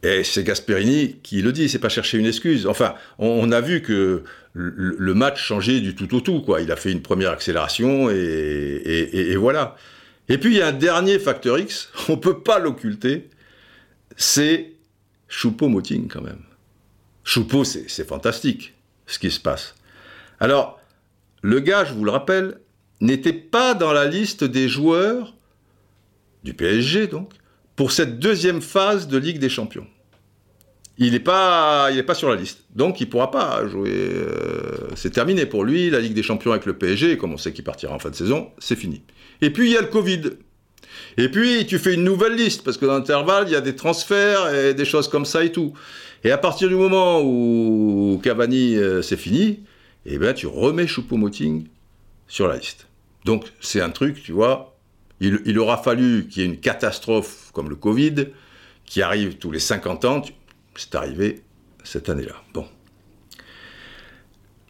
[0.07, 2.69] Et c'est Gasperini qui le dit, c'est pas chercher une excuse.
[2.69, 6.61] Enfin, on, a vu que le, match changeait du tout au tout, quoi.
[6.61, 9.75] Il a fait une première accélération et, voilà.
[10.29, 13.29] Et puis il y a un dernier facteur X, on peut pas l'occulter,
[14.17, 14.75] c'est
[15.29, 16.43] Choupo-Moting quand même.
[17.25, 18.75] Choupo, c'est fantastique
[19.07, 19.75] ce qui se passe.
[20.39, 20.81] Alors,
[21.43, 22.61] le gars, je vous le rappelle,
[23.01, 25.35] n'était pas dans la liste des joueurs
[26.45, 27.33] du PSG, donc,
[27.75, 29.87] pour cette deuxième phase de Ligue des Champions
[30.99, 32.65] il n'est pas, pas sur la liste.
[32.75, 33.93] Donc il pourra pas jouer.
[33.93, 35.91] Euh, c'est terminé pour lui.
[35.91, 38.15] La Ligue des Champions avec le PSG, comme on sait qu'il partira en fin de
[38.15, 39.03] saison, c'est fini.
[39.43, 40.23] Et puis il y a le Covid.
[41.19, 43.77] Et puis tu fais une nouvelle liste parce que dans l'intervalle il y a des
[43.77, 45.75] transferts et des choses comme ça et tout.
[46.25, 49.61] Et à partir du moment où Cavani euh, c'est fini,
[50.07, 51.67] eh ben tu remets Choupo-Moting
[52.27, 52.87] sur la liste.
[53.25, 54.73] Donc c'est un truc, tu vois.
[55.21, 58.27] Il aura fallu qu'il y ait une catastrophe comme le Covid
[58.85, 60.23] qui arrive tous les 50 ans.
[60.77, 61.43] C'est arrivé
[61.85, 62.35] cette année-là.
[62.53, 62.67] Bon.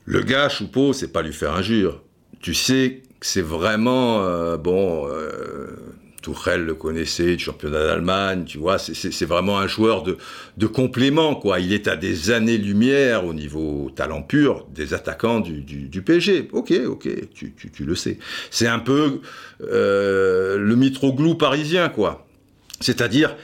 [0.05, 2.03] Le gars, Choupeau, c'est pas lui faire injure.
[2.41, 5.97] Tu sais que c'est vraiment, euh, bon, euh,
[6.27, 11.61] Tourelle le connaissait, du championnat d'Allemagne, tu vois, c'est vraiment un joueur de, complément, quoi.
[11.61, 16.49] Il est à des années-lumière au niveau talent pur des attaquants du, du, PSG.
[16.53, 18.19] Ok, ok, tu, tu, le sais.
[18.51, 19.21] C'est un peu
[19.63, 22.27] euh, le Mitroglou parisien, quoi.
[22.81, 23.37] C'est-à-dire,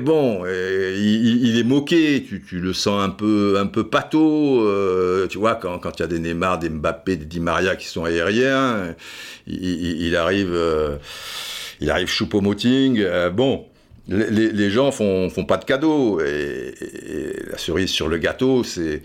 [0.00, 5.38] bon, euh, il, est moqué, tu, le sens un peu, un peu pâteau, euh, tu
[5.38, 8.94] vois, quand il y a des Neymar, des Mbappé, des Di Maria qui sont aériens,
[9.46, 10.96] il, arrive, euh,
[11.80, 13.66] il arrive choupo-moting, bon,
[14.08, 16.74] les, gens font, font pas de cadeaux, et
[17.50, 19.02] la cerise sur le gâteau, c'est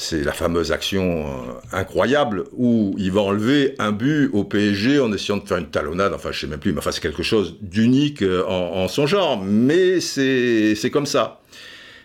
[0.00, 5.12] c'est la fameuse action euh, incroyable où il va enlever un but au PSG en
[5.12, 6.12] essayant de faire une talonnade.
[6.14, 9.06] Enfin, je sais même plus, mais enfin, c'est quelque chose d'unique euh, en, en, son
[9.06, 9.42] genre.
[9.42, 11.40] Mais c'est comme ça.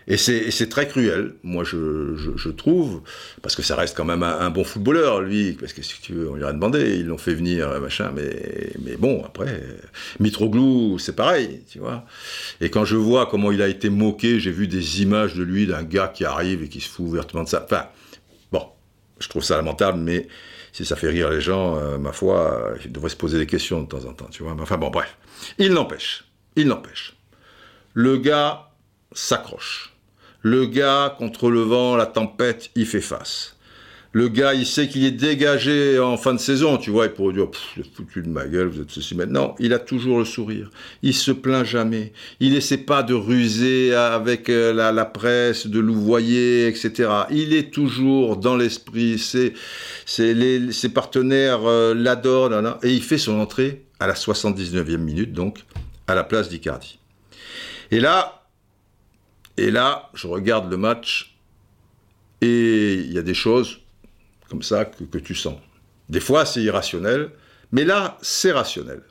[0.06, 3.00] Et c'est très cruel, moi je, trouve,
[3.40, 6.30] parce que ça reste quand même un, bon footballeur, lui, parce que si tu veux,
[6.30, 9.62] on lui a demandé, ils l'ont fait venir, euh, machin, mais, bon, après,
[10.20, 12.04] Mitroglou, c'est pareil, tu vois.
[12.60, 15.66] Et quand je vois comment il a été moqué, j'ai vu des images de lui,
[15.66, 17.62] d'un gars qui arrive et qui se fout ouvertement de ça.
[17.64, 17.86] Enfin,
[18.52, 18.66] bon,
[19.20, 20.28] je trouve ça lamentable, mais
[20.72, 23.80] si ça fait rire les gens, euh, ma foi, ils devraient se poser des questions
[23.80, 24.54] de temps en temps, tu vois.
[24.60, 25.16] Enfin bon, bref,
[25.56, 26.24] il n'empêche,
[26.56, 27.16] il n'empêche.
[27.94, 28.70] Le gars
[29.12, 29.93] s'accroche
[30.44, 33.56] le gars, contre le vent, la tempête, il fait face.
[34.12, 37.32] Le gars, il sait qu'il est dégagé en fin de saison, tu vois, il pourrait
[37.32, 37.48] dire,
[37.96, 39.16] foutu de ma gueule, vous êtes ceci.
[39.16, 40.70] Maintenant, il a toujours le sourire.
[41.02, 42.12] Il se plaint jamais.
[42.40, 47.10] Il n'essaie pas de ruser avec euh, la, presse, de louvoyer, etc.
[47.30, 49.18] Il est toujours dans l'esprit.
[49.18, 49.54] Ses,
[50.04, 55.64] ses, partenaires euh, l'adorent, et il fait son entrée à la 79e minute, donc,
[56.06, 56.98] à la place d'Icardi.
[57.90, 58.43] Et là,
[59.56, 61.36] et là, je regarde le match,
[62.40, 63.80] et il y a des choses
[64.48, 65.58] comme ça que, tu sens.
[66.08, 67.30] Des fois, c'est irrationnel,
[67.72, 69.02] mais là, c'est rationnel.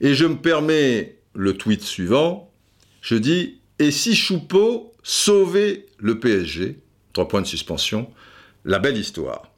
[0.00, 2.52] Et je me permets le tweet suivant.
[3.00, 6.80] Je dis Et si Choupeau sauvait le PSG
[7.12, 8.10] Trois points de suspension.
[8.64, 9.53] La belle histoire.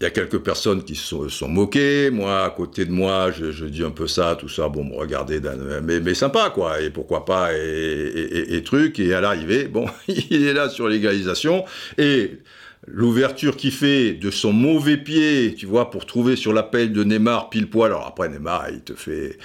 [0.00, 2.08] Il y a quelques personnes qui se sont, moquées.
[2.10, 4.68] Moi, à côté de moi, je, dis un peu ça, tout ça.
[4.70, 5.40] Bon, regardez,
[5.82, 6.80] mais, mais sympa, quoi.
[6.80, 8.98] Et pourquoi pas, et, et truc.
[8.98, 11.66] Et à l'arrivée, bon, il est là sur l'égalisation.
[11.98, 12.38] Et
[12.86, 17.50] l'ouverture qu'il fait de son mauvais pied, tu vois, pour trouver sur l'appel de Neymar
[17.50, 17.90] pile poil.
[17.90, 19.38] Alors après, Neymar, il te fait.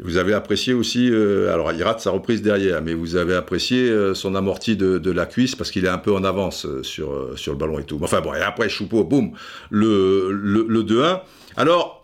[0.00, 3.88] Vous avez apprécié aussi, euh, alors il rate sa reprise derrière, mais vous avez apprécié
[3.88, 7.36] euh, son amorti de, la cuisse parce qu'il est un peu en avance euh, sur,
[7.36, 7.98] sur le ballon et tout.
[8.02, 9.32] Enfin bon, et après Choupeau, boum,
[9.70, 11.20] le, le, le 2-1.
[11.56, 11.98] Alors,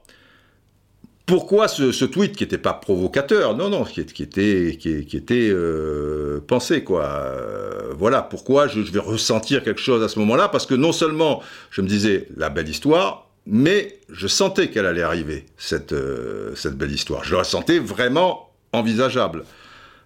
[1.27, 3.57] pourquoi ce, tweet qui n'était pas provocateur?
[3.57, 7.05] Non, non, qui, était, qui, était euh, pensé, quoi.
[7.05, 11.43] Euh, voilà, pourquoi je, vais ressentir quelque chose à ce moment-là Parce que non seulement
[11.71, 16.77] je me disais la belle histoire, mais je sentais qu'elle allait arriver, cette, euh, cette
[16.77, 17.25] belle histoire.
[17.25, 19.45] Je la sentais vraiment envisageable.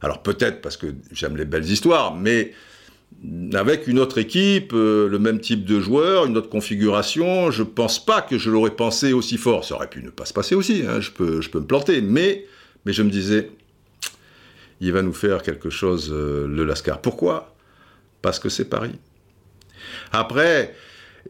[0.01, 2.53] Alors peut-être parce que j'aime les belles histoires, mais
[3.55, 8.05] avec une autre équipe, euh, le même type de joueur, une autre configuration, je pense
[8.05, 9.64] pas que je l'aurais pensé aussi fort.
[9.64, 12.01] Ça aurait pu ne pas se passer aussi, hein, je, peux, je peux me planter,
[12.01, 12.47] mais,
[12.84, 13.51] mais je me disais,
[14.80, 17.01] il va nous faire quelque chose, euh, le Lascar.
[17.01, 17.57] Pourquoi?
[18.22, 18.99] Parce que c'est Paris.
[20.12, 20.74] Après,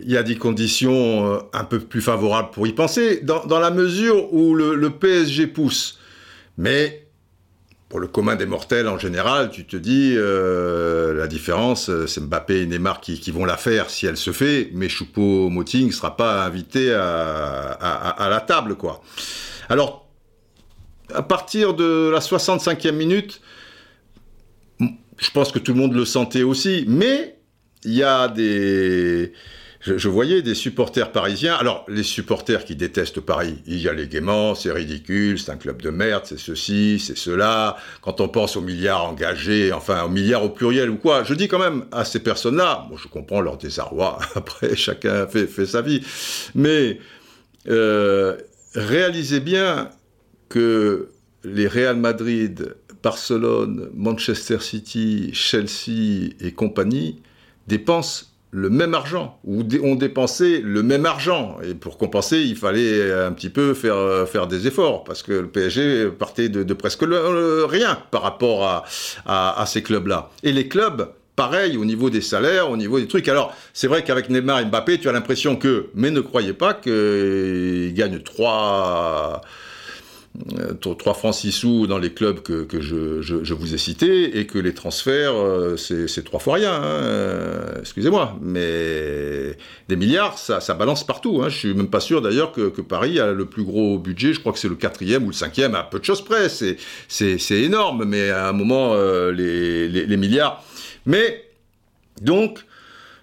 [0.01, 3.71] il y a des conditions euh, un peu plus favorables pour y penser, dans, la
[3.71, 5.99] mesure où le, PSG pousse.
[6.57, 7.07] Mais
[7.89, 12.21] pour le commun des mortels en général, tu te dis euh, la différence, euh, c'est
[12.21, 16.17] Mbappé et Neymar qui, vont la faire si elle se fait, mais Choupo-Moting ne sera
[16.17, 19.03] pas invité à, la table, quoi.
[19.69, 20.09] Alors,
[21.15, 23.41] à partir de la 65e minute,
[24.81, 27.39] je pense que tout le monde le sentait aussi, mais
[27.85, 29.33] il y a des
[29.97, 31.55] je, voyais des supporters parisiens.
[31.55, 35.57] Alors, les supporters qui détestent Paris, il y a les gaiements, c'est ridicule, c'est un
[35.57, 37.77] club de merde, c'est ceci, c'est cela.
[38.03, 41.49] Quand on pense aux milliards engagés, enfin aux milliards au pluriel ou quoi, je dis
[41.49, 46.03] quand même à ces personnes-là, je comprends leur désarroi, après chacun fait, fait sa vie,
[46.55, 46.99] mais
[47.69, 48.37] euh,
[48.75, 49.91] réalisez bien
[50.49, 51.11] que
[51.45, 57.21] les Real Madrid, Barcelone, Manchester City, Chelsea et compagnie
[57.67, 61.59] dépensent le même argent, ou ont dépensé le même argent.
[61.63, 65.33] Et pour compenser, il fallait un petit peu faire, euh, faire des efforts, parce que
[65.33, 68.85] le PSG partait de, presque rien par rapport à,
[69.27, 70.31] à, ces clubs-là.
[70.43, 73.29] Et les clubs, pareil, au niveau des salaires, au niveau des trucs.
[73.29, 76.75] Alors, c'est vrai qu'avec Neymar et Mbappé, tu as l'impression que, mais ne croyez pas
[76.75, 79.43] qu'ils gagnent trois
[80.81, 84.59] 3 euh, francs 6 sous dans les clubs que, je, vous ai cités et que
[84.59, 86.73] les transferts, euh, c'est trois fois rien.
[86.73, 89.57] Hein, euh, excusez-moi, mais
[89.89, 91.41] des milliards, ça, balance partout.
[91.43, 91.49] Hein.
[91.49, 94.33] Je suis même pas sûr d'ailleurs que, Paris a le plus gros budget.
[94.33, 96.49] Je crois que c'est le quatrième ou le cinquième, à peu de choses près.
[96.49, 98.95] C'est énorme, mais à un moment,
[99.31, 100.65] les, milliards.
[101.07, 101.45] Mais
[102.21, 102.65] donc,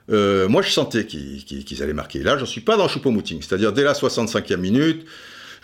[0.10, 2.24] moi, je sentais qu'ils allaient marquer.
[2.24, 3.42] Là, j'en suis pas dans Choupo-Moting.
[3.42, 5.06] C'est-à-dire, dès la 65e minute,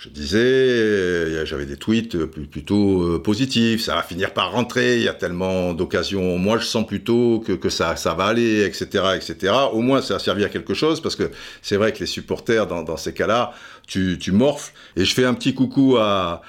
[0.02, 4.97] je disais, euh, j'avais des tweets euh, plutôt euh, positifs, ça va finir par rentrer,
[4.97, 6.39] il y a tellement d'occasions.
[6.39, 9.54] Moi, je sens plutôt que, ça, ça va aller, etc., etc.
[9.72, 11.30] Au moins, ça a servi à quelque chose, parce que
[11.62, 13.54] c'est vrai que les supporters, dans, ces cas-là,
[13.86, 14.74] tu, morfles.
[14.95, 16.41] Et je fais un petit coucou à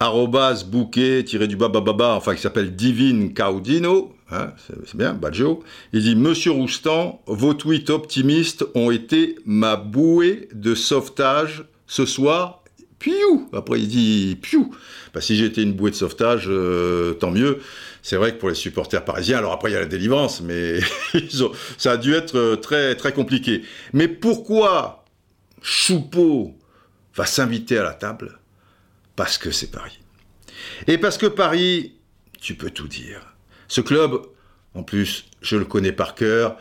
[0.00, 1.82] arrobas bouquet tiré du baba
[2.14, 4.52] enfin qui s'appelle Divine Caudino, hein,
[4.86, 5.62] c'est bien, Baggio.
[5.92, 12.62] Il dit Monsieur Roustan, vos tweets optimistes ont été ma bouée de sauvetage ce soir
[12.98, 14.74] piou Après, il dit piou
[15.14, 17.60] bah, Si j'étais une bouée de sauvetage, euh, tant mieux.
[18.02, 20.80] C'est vrai que pour les supporters parisiens, alors après, il y a la délivrance, mais
[21.78, 23.62] ça a dû être euh, très, très compliqué.
[23.92, 25.04] Mais pourquoi
[25.62, 26.56] Choupeau
[27.14, 28.38] va s'inviter à la table?
[29.16, 29.98] Parce que c'est Paris.
[30.86, 31.94] Et parce que Paris,
[32.40, 33.34] tu peux tout dire.
[33.66, 34.20] Ce club,
[34.74, 36.56] en plus, je le connais par cœur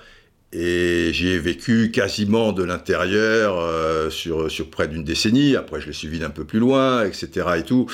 [0.54, 5.56] et j'y ai vécu quasiment de l'intérieur euh, sur, sur près d'une décennie.
[5.56, 7.48] Après, je l'ai suivi d'un peu plus loin, etc.
[7.58, 7.88] et tout.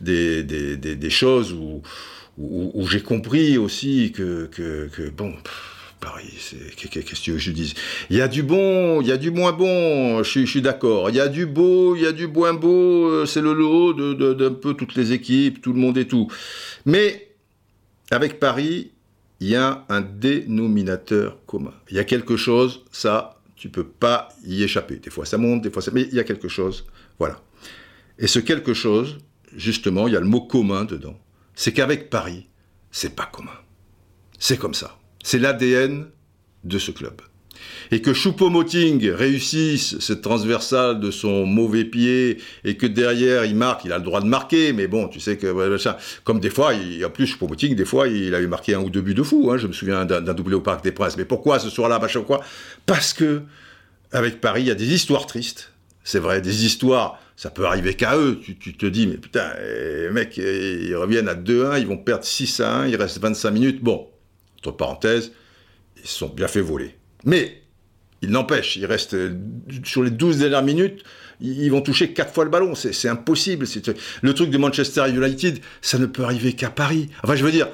[0.00, 1.82] Des, des, des, choses où,
[2.36, 5.34] où, j'ai compris aussi que, que, que bon,
[6.04, 6.54] Paris.
[6.76, 7.74] Qu'est-ce que je dis
[8.10, 11.08] Il y a du bon, il y a du moins bon, je, suis d'accord.
[11.08, 13.94] Il y a du beau, il y a du moins beau, euh, c'est le lot
[14.34, 16.28] d'un peu toutes les équipes, tout le monde et tout.
[16.84, 17.28] Mais
[18.10, 18.92] avec Paris,
[19.44, 21.74] il y a un dénominateur commun.
[21.90, 24.96] Il y a quelque chose, ça, tu peux pas y échapper.
[24.96, 25.90] Des fois ça monte, des fois ça...
[25.92, 26.86] Mais il y a quelque chose,
[27.18, 27.42] voilà.
[28.18, 29.18] Et ce quelque chose,
[29.54, 31.20] justement, il y a le mot commun dedans.
[31.54, 32.48] C'est qu'avec Paris,
[32.90, 33.58] c'est pas commun.
[34.38, 34.98] C'est comme ça.
[35.22, 36.06] C'est l'ADN
[36.64, 37.20] de ce club.
[37.90, 43.84] Et que Choupo-Moting réussisse cette transversale de son mauvais pied et que derrière il marque,
[43.84, 45.76] il a le droit de marquer, mais bon, tu sais que
[46.24, 49.02] comme des fois, en plus Choupo-Moting, des fois, il a eu marqué un ou deux
[49.02, 49.50] buts de fou.
[49.50, 51.16] Hein, je me souviens d'un doublé au Parc des Princes.
[51.16, 52.40] Mais pourquoi ce soir-là, machin quoi?
[52.86, 53.42] Parce que
[54.12, 55.72] avec Paris, il y a des histoires tristes.
[56.04, 58.40] C'est vrai, des histoires ça peut arriver qu'à eux.
[58.40, 62.60] Tu, te dis, mais putain, les mecs, ils reviennent à 2-1, ils vont perdre 6
[62.60, 63.82] à 1, il reste 25 minutes.
[63.82, 64.08] Bon,
[64.58, 65.32] entre parenthèses,
[65.96, 66.94] ils se sont bien fait voler.
[67.24, 67.62] Mais,
[68.22, 69.16] il n'empêche, il reste,
[69.84, 71.02] sur les 12 dernières minutes,
[71.40, 72.74] ils vont toucher 4 fois le ballon.
[72.74, 73.66] C'est impossible.
[74.22, 77.08] Le truc de Manchester United, ça ne peut arriver qu'à Paris.
[77.22, 77.68] Enfin, je veux dire,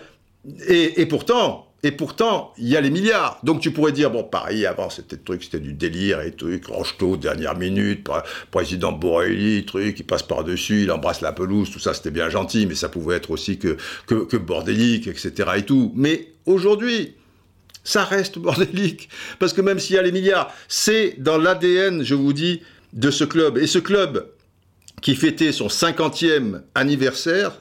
[0.66, 3.40] et pourtant, et pourtant, il y a les milliards.
[3.42, 7.16] Donc tu pourrais dire, bon, Paris, avant, c'était truc, c'était du délire et truc, Rocheteau,
[7.16, 8.06] dernière minute,
[8.50, 12.66] président Borelli, truc, il passe par-dessus, il embrasse la pelouse, tout ça, c'était bien gentil,
[12.66, 15.50] mais ça pouvait être aussi que, que, que bordélique, etc.
[15.56, 15.92] et tout.
[15.96, 17.14] Mais aujourd'hui,
[17.84, 19.08] ça reste bordélique.
[19.38, 22.62] Parce que même s'il y a les milliards, c'est dans l'ADN, je vous dis,
[22.92, 23.58] de ce club.
[23.58, 24.26] Et ce club
[25.00, 27.52] qui fêtait son 50e anniversaire,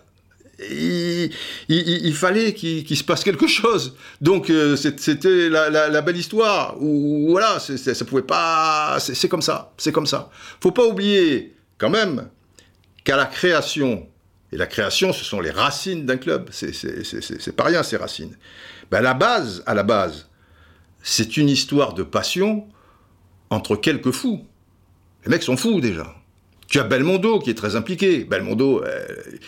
[0.70, 3.96] il, fallait qu'il se passe quelque chose.
[4.22, 6.76] Donc euh, c'était la, belle histoire.
[6.82, 8.98] Où, voilà, ça pouvait pas.
[9.00, 9.74] C'est comme ça.
[9.78, 10.30] C'est comme ça.
[10.62, 12.28] Faut pas oublier quand même
[13.04, 14.08] qu'à la création
[14.52, 16.50] et la création, ce sont les racines d'un club.
[16.52, 18.36] C'est pas rien ces racines.
[18.92, 20.30] Ben à la base, à la base,
[21.02, 22.68] c'est une histoire de passion
[23.50, 24.46] entre quelques fous.
[25.26, 26.16] Les mecs sont fous déjà.
[26.70, 28.24] Tu as Belmondo qui est très impliqué.
[28.26, 29.08] Belmondo, euh,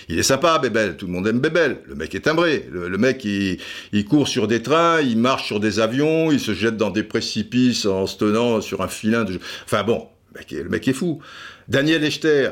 [0.10, 0.98] il est sympa, Bébel.
[0.98, 1.82] Tout le monde aime Bébel.
[1.86, 2.68] Le mec est timbré.
[2.72, 6.78] Le, mec, il, court sur des trains, il marche sur des avions, il se jette
[6.78, 9.40] dans des précipices en se tenant sur un filin de...
[9.66, 11.22] Enfin bon, le mec, est fou.
[11.68, 12.52] Daniel Echter.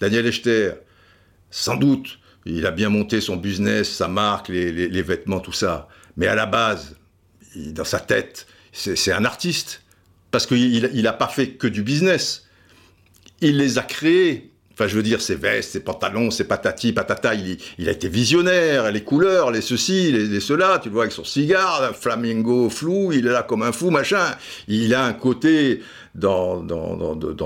[0.00, 0.74] Daniel Echter,
[1.50, 5.88] sans doute, il a bien monté son business, sa marque, les, vêtements, tout ça.
[6.18, 6.96] Mais à la base,
[7.56, 9.82] dans sa tête, c'est un artiste.
[10.30, 12.44] Parce qu'il n'a pas fait que du business
[13.40, 14.50] il les a créés.
[14.78, 18.92] Enfin, je veux dire, ses vestes, ses pantalons, ses patati, patata, il, a été visionnaire,
[18.92, 23.32] les couleurs, les ceci, les, cela, tu vois, avec son cigare, flamingo flou, il est
[23.32, 24.36] là comme un fou, machin.
[24.68, 25.82] Il a un côté
[26.14, 26.64] dans,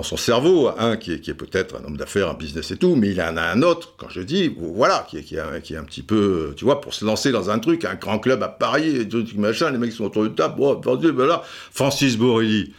[0.02, 3.22] son cerveau, un qui est, peut-être un homme d'affaires, un business et tout, mais il
[3.22, 6.82] en a un autre, quand je dis, voilà, qui est, un petit peu, tu vois,
[6.82, 9.92] pour se lancer dans un truc, un grand club à Paris, et machin, les mecs
[9.92, 10.78] sont autour de table, bon,
[11.14, 12.74] voilà, Francis Borelli.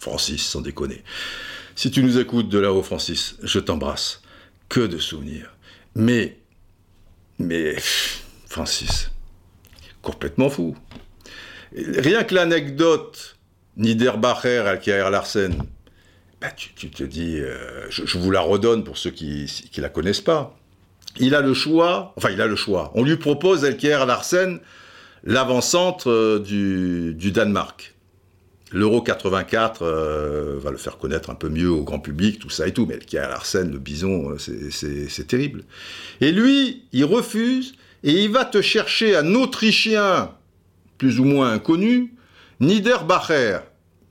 [0.00, 1.04] Francis, sans déconner.
[1.76, 4.22] Si tu nous écoutes de là-haut, Francis, je t'embrasse.
[4.70, 5.54] Que de souvenirs.
[5.94, 6.38] Mais,
[7.38, 7.76] mais,
[8.48, 9.10] Francis,
[10.00, 10.74] complètement fou.
[11.76, 13.36] Rien que l'anecdote
[13.76, 15.54] Niederbacher, Alkier Larsen,
[16.40, 20.22] bah, tu, te dis, euh, je, vous la redonne pour ceux qui ne la connaissent
[20.22, 20.58] pas.
[21.18, 22.90] Il a le choix, enfin il a le choix.
[22.94, 24.60] On lui propose, Alkier Larsen,
[25.24, 27.95] l'avant-centre euh, du Danemark.
[28.72, 32.66] L'Euro 84 euh, va le faire connaître un peu mieux au grand public, tout ça
[32.66, 35.62] et tout, mais qui a l'arsène, le bison, euh, c'est terrible.
[36.20, 40.32] Et lui, il refuse, et il va te chercher un Autrichien,
[40.98, 42.14] plus ou moins inconnu,
[42.58, 43.58] Niederbacher,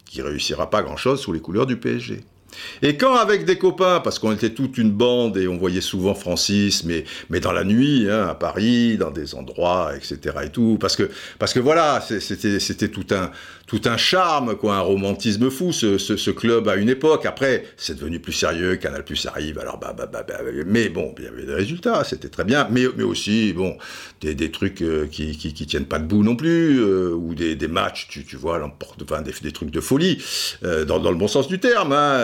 [0.05, 2.23] qui réussira pas grand-chose sous les couleurs du PSG.
[2.81, 6.13] Et quand avec des copains, parce qu'on était toute une bande et on voyait souvent
[6.13, 10.35] Francis, mais, mais dans la nuit, hein, à Paris, dans des endroits, etc.
[10.43, 13.31] et tout, parce que, parce que voilà, c'était tout un,
[13.67, 17.25] tout un charme, quoi, un romantisme fou, ce, ce, club à une époque.
[17.25, 20.35] Après, c'est devenu plus sérieux, Canal Plus arrive, alors bah, bah, bah, bah,
[20.67, 23.77] mais bon, il y avait des résultats, c'était très bien, mais, mais aussi, bon,
[24.21, 27.55] des, des trucs euh, qui, qui, qui, tiennent pas debout non plus, euh, ou des,
[27.55, 28.61] des matchs, tu, tu vois,
[29.01, 30.23] enfin, des, des trucs de folie,
[30.63, 32.17] euh, dans, dans, le bon sens du terme, hein,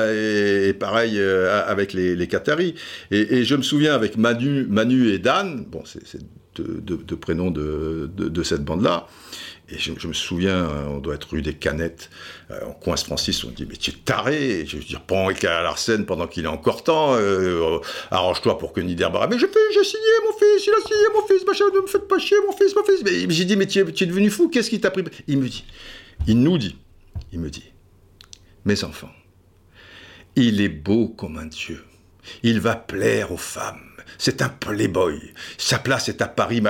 [0.79, 2.75] pareil avec les, les Qataris.
[3.11, 6.21] Et, et, je me souviens avec Manu, Manu et Dan, bon, c'est
[6.55, 9.07] deux, prénoms de, cette bande-là,
[9.69, 12.09] et je, me souviens, on doit être rue des Canettes,
[12.49, 15.61] euh, on coince Francis, on dit mais tu es taré, je veux dire, prends à
[15.61, 20.37] Larsen pendant qu'il est encore temps, euh, arrange-toi pour que Niederbach, mais j'ai signé mon
[20.37, 22.83] fils, il a signé mon fils, machin, ne me faites pas chier mon fils, mon
[22.83, 23.01] fils.
[23.03, 25.03] Mais j'ai dit mais tu es, tu es devenu fou, qu'est-ce qui t'a pris?
[25.27, 25.63] Il me dit,
[26.27, 26.75] il nous dit,
[27.31, 27.71] il me dit,
[28.65, 29.09] mes enfants,
[30.35, 31.83] il est beau comme un dieu,
[32.43, 33.81] il va plaire aux femmes,
[34.17, 35.19] C'est un playboy.
[35.57, 36.61] Sa place est à Paris.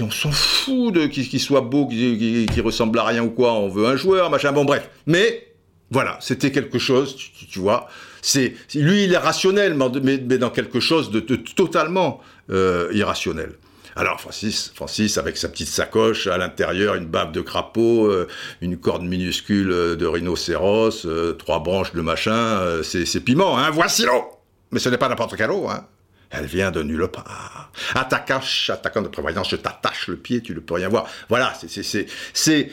[0.00, 3.52] On s'en fout de qu'il soit beau, qu'il ressemble à rien ou quoi.
[3.52, 4.52] On veut un joueur, machin.
[4.52, 4.88] Bon, bref.
[5.06, 5.54] Mais,
[5.90, 7.16] voilà, c'était quelque chose,
[7.50, 7.88] tu, vois.
[8.20, 12.20] C'est Lui, il est rationnel, mais, dans quelque chose de, totalement
[12.50, 13.52] euh, irrationnel.
[13.96, 18.28] Alors Francis, Francis avec sa petite sacoche, à l'intérieur une bave de crapaud, euh,
[18.60, 24.24] une corde minuscule de rhinocéros, euh, trois branches de machin, c'est piment, hein, voici l'eau
[24.70, 25.86] Mais ce n'est pas n'importe quelle eau, hein
[26.32, 27.70] elle vient de nulle part.
[27.94, 31.06] Attaquant, attaquant de prévoyance, je t'attache le pied, tu ne peux rien voir.
[31.28, 32.68] Voilà, c'est,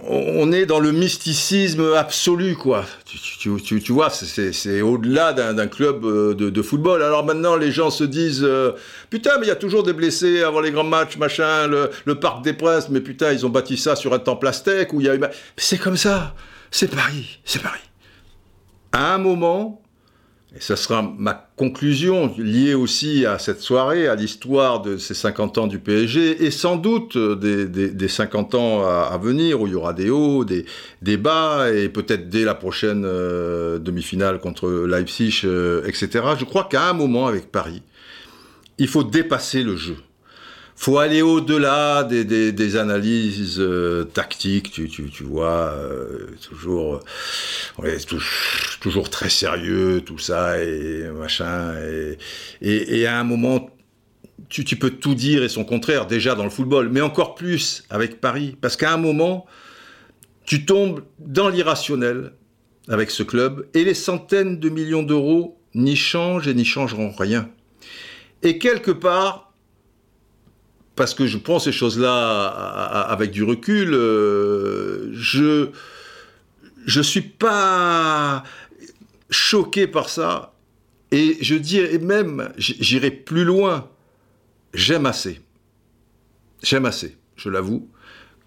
[0.00, 2.84] on est dans le mysticisme absolu, quoi.
[3.04, 7.02] Tu, vois, c'est au-delà d'un club euh, de, football.
[7.02, 8.72] Alors maintenant, les gens se disent, euh,
[9.10, 12.42] putain, mais il y a toujours des blessés avant les grands matchs, machin, le, Parc
[12.42, 15.10] des Princes, mais putain, ils ont bâti ça sur un temple aztèque où il y
[15.10, 15.20] a eu...
[15.56, 16.34] C'est comme ça,
[16.70, 17.80] c'est Paris, c'est Paris.
[18.92, 19.82] À un moment,
[20.56, 25.58] et ce sera ma conclusion liée aussi à cette soirée, à l'histoire de ces 50
[25.58, 29.92] ans du PSG, et sans doute des, 50 ans à, venir, où il y aura
[29.92, 36.24] des hauts, des, bas, et peut-être dès la prochaine euh, demi-finale contre Leipzig, euh, etc.
[36.38, 37.82] Je crois qu'à un moment avec Paris,
[38.78, 39.96] il faut dépasser le jeu
[40.78, 47.00] faut aller au-delà des, analyses euh, tactiques, tu, tu, vois, euh, toujours,
[47.82, 48.06] est
[48.80, 51.74] toujours très sérieux, tout ça, et machin,
[52.62, 53.70] et, à un moment,
[54.48, 58.20] tu, peux tout dire et son contraire, déjà dans le football, mais encore plus avec
[58.20, 59.46] Paris, parce qu'à un moment,
[60.44, 62.34] tu tombes dans l'irrationnel
[62.86, 67.50] avec ce club, et les centaines de millions d'euros n'y changent et n'y changeront rien.
[68.44, 69.47] Et quelque part,
[70.98, 72.48] parce que je prends ces choses-là
[73.08, 75.68] avec du recul, euh, je
[76.86, 78.42] je suis pas
[79.30, 80.54] choqué par ça
[81.12, 83.88] et je dirais même j'irai plus loin.
[84.74, 85.40] J'aime assez.
[86.64, 87.88] J'aime assez, je l'avoue,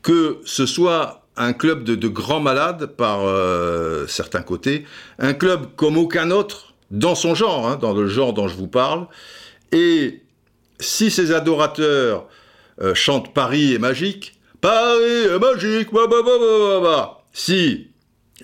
[0.02, 4.86] que ce soit un club de, grands malades par euh, certains côtés,
[5.20, 8.68] un club comme aucun autre dans son genre, hein, dans le genre dont je vous
[8.68, 9.08] parle,
[9.72, 10.22] et
[10.82, 12.28] si ces adorateurs
[12.82, 16.22] euh, chante Paris est magique, Paris est magique, bah, bah,
[16.82, 17.88] bah, si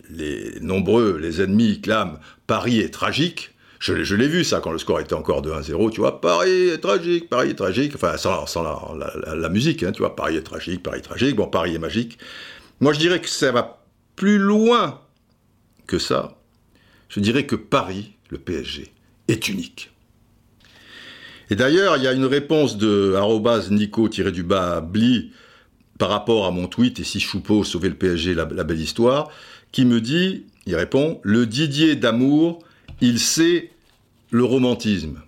[0.09, 4.99] les nombreux, les ennemis clament Paris est tragique, je, l'ai vu ça quand le score
[4.99, 8.63] était encore de 1-0, tu vois, Paris est tragique, Paris est tragique, enfin sans,
[8.93, 12.17] la, musique, hein, tu vois, Paris est tragique, Paris est tragique, bon, Paris est magique.
[12.79, 13.83] Moi je dirais que ça va
[14.15, 15.01] plus loin
[15.85, 16.37] que ça.
[17.09, 18.91] Je dirais que Paris, le PSG,
[19.27, 19.91] est unique.
[21.49, 23.15] Et d'ailleurs, il y a une réponse de
[23.71, 25.31] nico-du-bas bli
[25.97, 29.31] par rapport à mon tweet et si Choupeau sauvait le PSG, la, belle histoire,
[29.71, 32.59] qui me dit, il répond, le Didier d'amour,
[33.01, 33.71] il sait
[34.31, 35.21] le romantisme.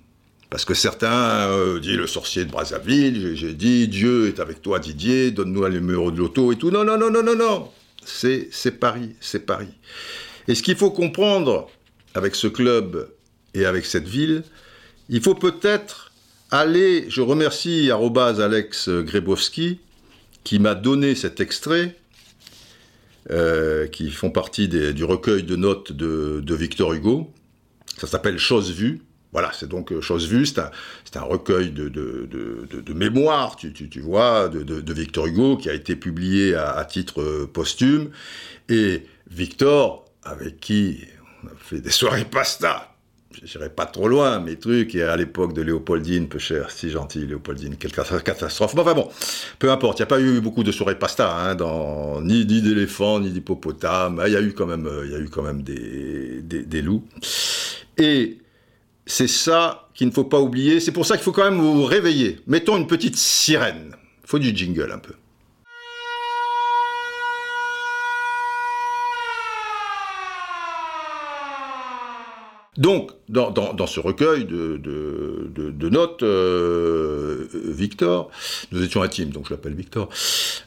[0.49, 4.79] Parce que certains euh, disent le sorcier de Brazzaville, j'ai dit Dieu est avec toi
[4.79, 6.71] Didier, donne-nous un numéro de loto et tout.
[6.71, 7.69] Non, non, non, non, non, non.
[8.03, 9.69] C'est Paris, c'est Paris.
[10.47, 11.69] Et ce qu'il faut comprendre
[12.15, 13.11] avec ce club
[13.53, 14.43] et avec cette ville,
[15.09, 16.08] il faut peut-être
[16.51, 19.79] Allez, je remercie Alex Grebowski
[20.43, 21.95] qui m'a donné cet extrait,
[23.29, 27.31] euh, qui font partie du recueil de notes de, Victor Hugo.
[27.99, 29.03] Ça s'appelle Chose vue.
[29.31, 30.57] Voilà, c'est donc euh, Chose vue, c'est
[31.17, 33.71] un, recueil de, de, mémoires, tu,
[34.01, 38.09] vois, de, Victor Hugo, qui a été publié à, à titre euh, posthume.
[38.69, 41.01] Et Victor, avec qui
[41.43, 42.88] on a fait des soirées pasta
[43.43, 47.25] j'irai pas trop loin, mes trucs, et à l'époque de Léopoldine, peu cher, si gentil,
[47.25, 48.73] Léopoldine, quelle catastrophe.
[48.77, 49.09] enfin bon,
[49.59, 51.55] peu importe, il n'y a pas eu beaucoup de soirées pasta, hein,
[52.21, 55.29] ni, d'éléphants, ni d'hippopotames, il y a eu quand même, euh, il y a eu
[55.29, 57.05] quand même des, des, des loups.
[57.97, 58.37] Et
[59.05, 61.83] c'est ça qu'il ne faut pas oublier, c'est pour ça qu'il faut quand même vous
[61.83, 62.39] réveiller.
[62.47, 63.95] Mettons une petite sirène.
[64.23, 65.13] Faut du jingle un peu.
[72.79, 78.31] Donc, dans, ce recueil de, notes, euh, Victor,
[78.71, 80.07] nous étions intimes, donc je l'appelle Victor,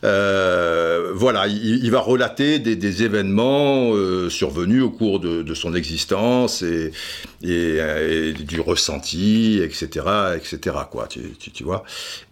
[0.05, 6.93] euh, voilà, il, va relater des, événements euh, survenus au cours de, son existence et,
[7.41, 10.07] du ressenti, etc.,
[10.37, 11.83] etc., quoi, tu, vois.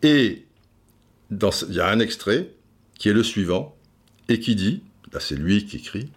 [0.02, 0.44] Et
[1.30, 2.50] il y a un extrait
[2.98, 3.74] qui est le suivant,
[4.28, 4.82] et qui dit,
[5.14, 6.10] là c'est lui qui écrit,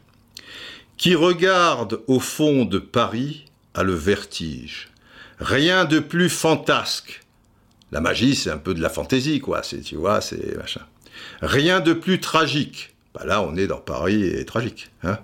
[0.97, 4.89] qui regarde au fond de Paris a le vertige.
[5.39, 7.24] Rien de plus fantasque.
[7.91, 9.61] La magie, c'est un peu de la fantaisie, quoi.
[9.63, 10.82] C'est, tu vois, c'est machin.
[11.41, 12.95] Rien de plus tragique.
[13.13, 14.89] Bah là, on est dans Paris et tragique.
[15.03, 15.19] Hein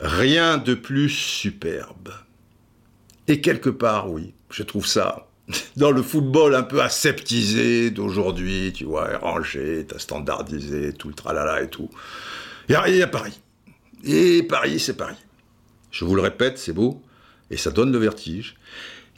[0.00, 2.12] Rien de plus superbe.
[3.26, 5.28] Et quelque part, oui, je trouve ça
[5.76, 11.62] dans le football un peu aseptisé d'aujourd'hui, tu vois, rangé, t'as standardisé, tout le tralala
[11.62, 11.90] et tout.
[12.68, 13.40] Il y a Paris.
[14.04, 15.16] Et Paris, c'est Paris.
[15.90, 17.02] Je vous le répète, c'est beau,
[17.50, 18.56] et ça donne le vertige.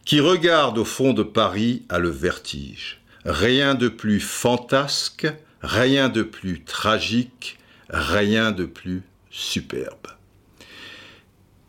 [0.05, 3.01] Qui regarde au fond de Paris a le vertige.
[3.24, 5.26] Rien de plus fantasque,
[5.62, 7.59] rien de plus tragique,
[7.91, 10.09] rien de plus superbe.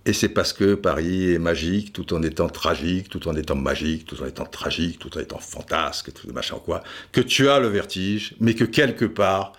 [0.06, 4.06] Et c'est parce que Paris est magique, tout en étant tragique, tout en étant magique,
[4.06, 6.82] tout en étant tragique, tout en étant fantasque, tout machin quoi,
[7.12, 9.54] que tu as le vertige, mais que quelque part,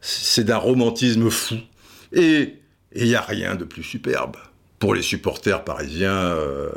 [0.00, 1.56] c'est d'un romantisme fou.
[2.12, 2.54] Et
[2.94, 4.36] il n'y a rien de plus superbe
[4.78, 6.68] pour les supporters parisiens, euh,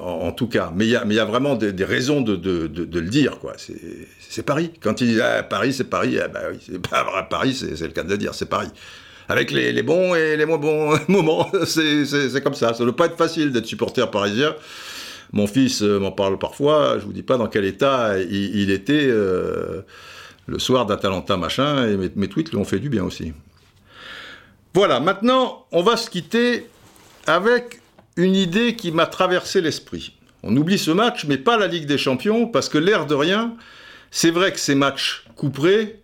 [0.00, 0.72] en, tout cas.
[0.74, 3.54] Mais il y, a vraiment des, raisons de, le dire, quoi.
[4.28, 4.72] C'est Paris.
[4.80, 6.80] Quand il dit ah, Paris, c'est Paris, eh ben oui, c'est
[7.28, 8.70] Paris, c'est le cas de le dire, c'est Paris.
[9.28, 12.74] Avec les, bons et les moins bons moments, c'est comme ça.
[12.74, 14.54] Ça ne doit pas être facile d'être supporter parisien.
[15.32, 19.06] Mon fils euh, m'en parle parfois, je vous dis pas dans quel état il, était
[19.08, 19.82] euh,
[20.46, 23.32] le soir d'Atalanta machin, et mes tweets lui ont fait du bien aussi.
[24.72, 26.66] Voilà, maintenant, on va se quitter
[27.26, 27.80] avec
[28.16, 30.14] une idée qui m'a traversé l'esprit.
[30.42, 33.56] On oublie ce match, mais pas la Ligue des Champions, parce que l'air de rien,
[34.10, 36.00] c'est vrai que ces matchs couperés,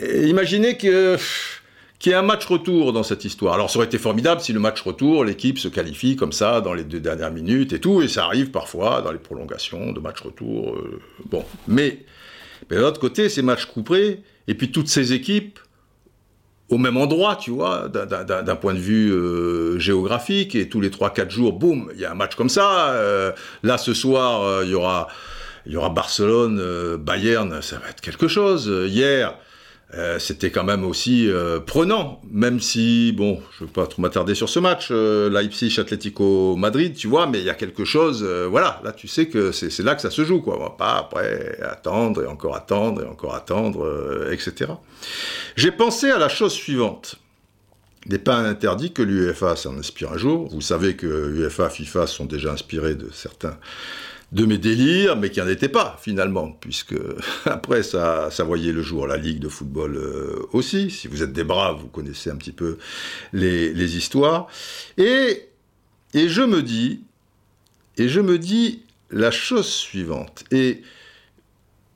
[0.00, 1.18] imaginez qu'il
[2.06, 3.54] y ait un match retour dans cette histoire.
[3.54, 6.74] Alors ça aurait été formidable si le match retour, l'équipe se qualifie comme ça dans
[6.74, 10.20] les deux dernières minutes et tout, et ça arrive parfois dans les prolongations de match
[10.20, 10.76] retour.
[10.76, 12.04] Euh, bon, mais,
[12.70, 15.58] mais de l'autre côté, ces matchs couperés, et puis toutes ces équipes,
[16.68, 21.30] au même endroit, tu vois, d'un point de vue euh, géographique, et tous les 3-4
[21.30, 22.90] jours, boum, il y a un match comme ça.
[22.90, 25.06] Euh, là, ce soir, euh, il y aura,
[25.66, 28.66] il y aura Barcelone, Bayern, ça va être quelque chose.
[28.88, 29.34] Hier,
[29.94, 34.02] euh, c'était quand même aussi euh, prenant, même si, bon, je ne veux pas trop
[34.02, 37.84] m'attarder sur ce match, euh, Leipzig, Atlético Madrid, tu vois, mais il y a quelque
[37.84, 40.56] chose, voilà, là tu sais que c'est là que ça se joue, quoi.
[40.58, 44.72] On va pas après attendre et encore attendre et encore attendre, etc.
[45.54, 47.16] J'ai pensé à la chose suivante.
[48.06, 50.48] Il n'est pas interdit que l'UEFA s'en inspire un jour.
[50.48, 53.58] Vous savez que UEFA, FIFA sont déjà inspirés de certains
[54.32, 56.96] de mes délires, mais qui n'en étaient pas finalement, puisque
[57.44, 60.90] après ça, ça voyait le jour, la Ligue de football euh, aussi.
[60.90, 62.78] Si vous êtes des braves, vous connaissez un petit peu
[63.32, 64.48] les, histoires.
[64.98, 65.48] Et,
[66.14, 67.04] et je me dis,
[67.96, 70.82] et je me dis la chose suivante, et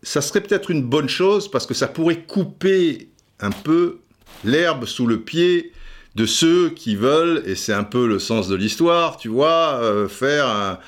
[0.02, 3.08] ça serait peut-être une bonne chose parce que ça pourrait couper
[3.40, 3.98] un peu
[4.44, 5.72] l'herbe sous le pied
[6.14, 10.08] de ceux qui veulent, et c'est un peu le sens de l'histoire, tu vois, euh,
[10.08, 10.78] faire un,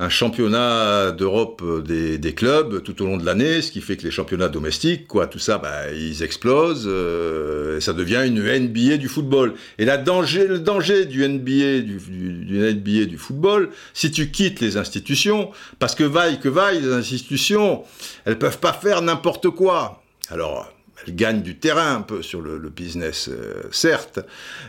[0.00, 4.04] un championnat d'Europe des, des, clubs tout au long de l'année, ce qui fait que
[4.04, 9.08] les championnats domestiques, quoi, tout ça, bah, ils explosent, euh, ça devient une NBA du
[9.08, 9.54] football.
[9.78, 14.60] Et la danger, le danger du NBA du, du, NBA du football, si tu quittes
[14.60, 17.82] les institutions, parce que vaille que vaille, les institutions,
[18.24, 20.00] elles peuvent pas faire n'importe quoi.
[20.30, 20.72] Alors,
[21.06, 24.20] elle gagne du terrain un peu sur le, business, euh, certes,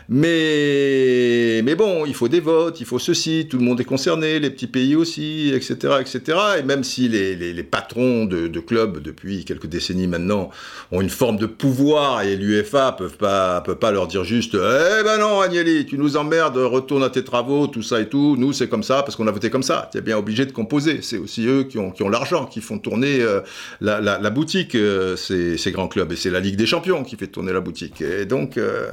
[0.08, 4.38] mais, mais bon, il faut des votes, il faut ceci, tout le monde est concerné,
[4.38, 5.94] les petits pays aussi, etc.
[6.00, 6.38] etc.
[6.58, 10.50] Et même si les, les, patrons de, de, clubs, depuis quelques décennies maintenant,
[10.92, 15.02] ont une forme de pouvoir et l'UFA peuvent pas, peut pas leur dire juste Eh
[15.04, 18.52] ben non, Agnelli, tu nous emmerdes, retourne à tes travaux, tout ça et tout, nous
[18.52, 19.88] c'est comme ça parce qu'on a voté comme ça.
[19.92, 21.00] Tu es bien obligé de composer.
[21.02, 23.40] C'est aussi eux qui ont, qui ont l'argent, qui font tourner euh,
[23.80, 26.12] la, la, boutique, euh, ces, ces grands clubs.
[26.20, 28.00] C'est la Ligue des Champions qui fait tourner la boutique.
[28.00, 28.90] Et donc, euh,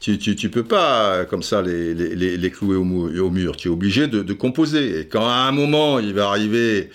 [0.00, 3.56] tu, tu, peux pas, comme ça, les, clouer au, mur.
[3.56, 5.00] Tu es obligé de, composer.
[5.00, 6.90] Et quand à un moment, il va arriver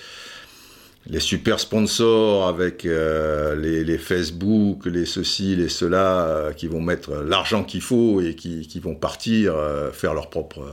[1.07, 7.23] les super sponsors avec euh, les, Facebook, les ceci, les cela, euh, qui vont mettre
[7.23, 9.55] l'argent qu'il faut et qui, qui vont partir
[9.93, 10.65] faire leur propre,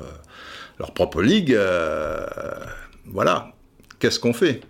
[0.78, 1.58] leur propre ligue,
[3.06, 3.52] voilà.
[3.98, 4.62] Qu'est-ce qu'on fait?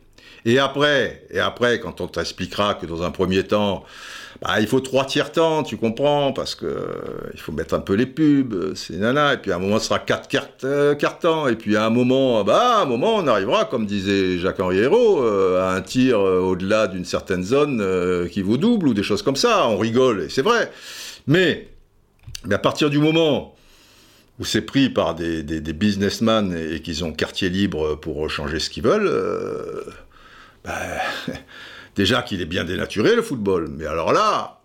[0.44, 3.84] Et après, et après, quand on t'expliquera que dans un premier temps,
[4.42, 7.80] bah, il faut trois tiers temps, tu comprends, parce que euh, il faut mettre un
[7.80, 10.96] peu les pubs, c'est nana, et puis à un moment ce sera quatre cartes, euh,
[11.20, 15.22] temps, et puis à un moment, bah, un moment on arrivera, comme disait Jacques-Henri Hérault,
[15.22, 19.36] euh, à un tir au-delà d'une certaine zone qui vous double, ou des choses comme
[19.36, 20.72] ça, on rigole, et c'est vrai.
[21.28, 21.68] Mais,
[22.50, 23.54] à partir du moment
[24.40, 28.82] où c'est pris par des, businessmen et, qu'ils ont quartier libre pour changer ce qu'ils
[28.82, 29.08] veulent,
[30.64, 30.80] bah,
[31.96, 34.60] déjà qu'il est bien dénaturé le football, mais alors là,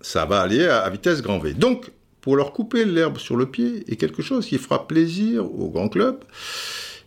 [0.00, 1.54] ça va aller à, vitesse grand V.
[1.54, 1.90] Donc,
[2.20, 5.88] pour leur couper l'herbe sur le pied est quelque chose qui fera plaisir aux grands
[5.88, 6.22] clubs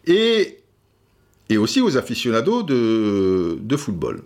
[0.06, 0.60] et,
[1.50, 4.24] et aussi aux aficionados de, de football.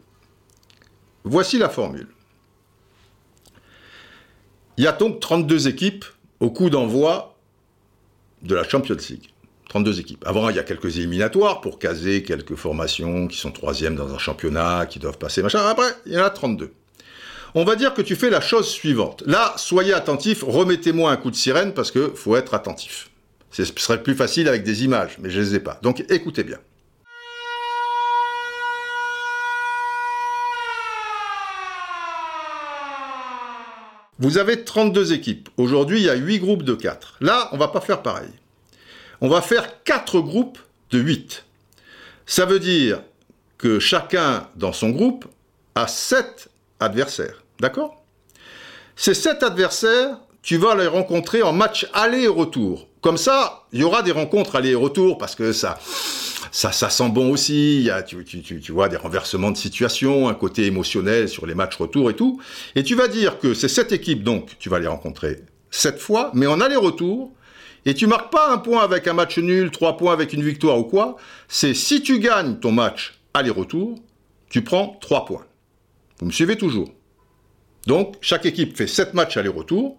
[1.24, 2.08] Voici la formule.
[4.78, 6.06] Il y a donc 32 équipes
[6.40, 7.38] au coup d'envoi
[8.42, 9.30] de la Champions League?
[9.70, 10.26] 32 équipes.
[10.28, 14.18] Avant, il y a quelques éliminatoires pour caser quelques formations qui sont troisième dans un
[14.18, 15.60] championnat, qui doivent passer, machin.
[15.60, 16.74] Après, il y en a 32.
[17.54, 19.24] On va dire que tu fais la chose suivante.
[19.28, 23.10] Là, soyez attentifs, remettez-moi un coup de sirène parce que faut être attentif.
[23.52, 25.80] Ce serait plus facile avec des images, mais je ne les ai pas.
[25.82, 26.58] Donc écoutez bien.
[34.18, 35.50] Vous avez 32 équipes.
[35.58, 37.18] Aujourd'hui, il y a 8 groupes de 4.
[37.22, 38.30] Là, on va pas faire pareil.
[39.22, 40.60] On va faire 4 groupes
[40.92, 41.46] de 8.
[42.26, 43.02] Ça veut dire
[43.58, 45.26] que chacun dans son groupe
[45.76, 46.50] a 7
[46.80, 47.44] adversaires.
[47.60, 48.04] D'accord?
[48.96, 52.88] Ces 7 adversaires, tu vas les rencontrer en match aller et retour.
[53.02, 55.80] Comme ça, il y aura des rencontres aller et retour parce que ça,
[56.52, 57.90] ça, ça sent bon aussi.
[58.08, 62.16] Tu, tu, vois, des renversements de situation, un côté émotionnel sur les matchs retour et
[62.16, 62.42] tout.
[62.76, 66.32] Et tu vas dire que ces sept équipes, donc, tu vas les rencontrer sept fois,
[66.34, 67.32] mais en aller-retour.
[67.90, 70.78] Et tu marques pas un point avec un match nul, trois points avec une victoire
[70.78, 71.18] ou quoi.
[71.48, 73.98] C'est si tu gagnes ton match aller-retour,
[74.48, 75.48] tu prends trois points.
[76.20, 76.94] Vous me suivez toujours.
[77.88, 79.98] Donc, chaque équipe fait sept matchs aller-retour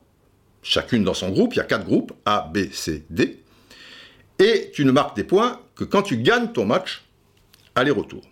[0.62, 3.43] chacune dans son groupe, il y a quatre groupes, A, B, C, D,
[4.38, 7.03] et tu ne marques des points que quand tu gagnes ton match
[7.74, 8.22] aller-retour.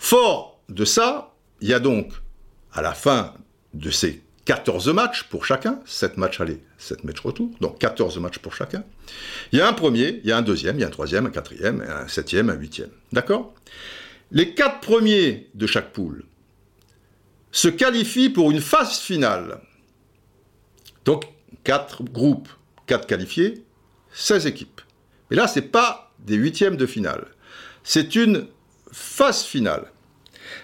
[0.00, 2.10] Fort de ça, il y a donc,
[2.72, 3.32] à la fin
[3.74, 8.36] de ces 14 matchs pour chacun, 7 matchs aller, 7 matchs retour, donc 14 matchs
[8.36, 8.84] pour chacun.
[9.50, 11.24] Il y a un premier, il y a un deuxième, il y a un troisième,
[11.24, 12.90] un quatrième, un septième, un huitième.
[13.12, 13.54] D'accord?
[14.30, 16.26] Les quatre premiers de chaque poule
[17.50, 19.62] se qualifient pour une phase finale.
[21.06, 21.24] Donc,
[21.64, 22.50] 4 groupes,
[22.88, 23.64] 4 qualifiés,
[24.12, 24.82] 16 équipes.
[25.30, 27.28] Mais là, ce n'est pas des huitièmes de finale.
[27.84, 28.48] C'est une
[28.92, 29.90] phase finale.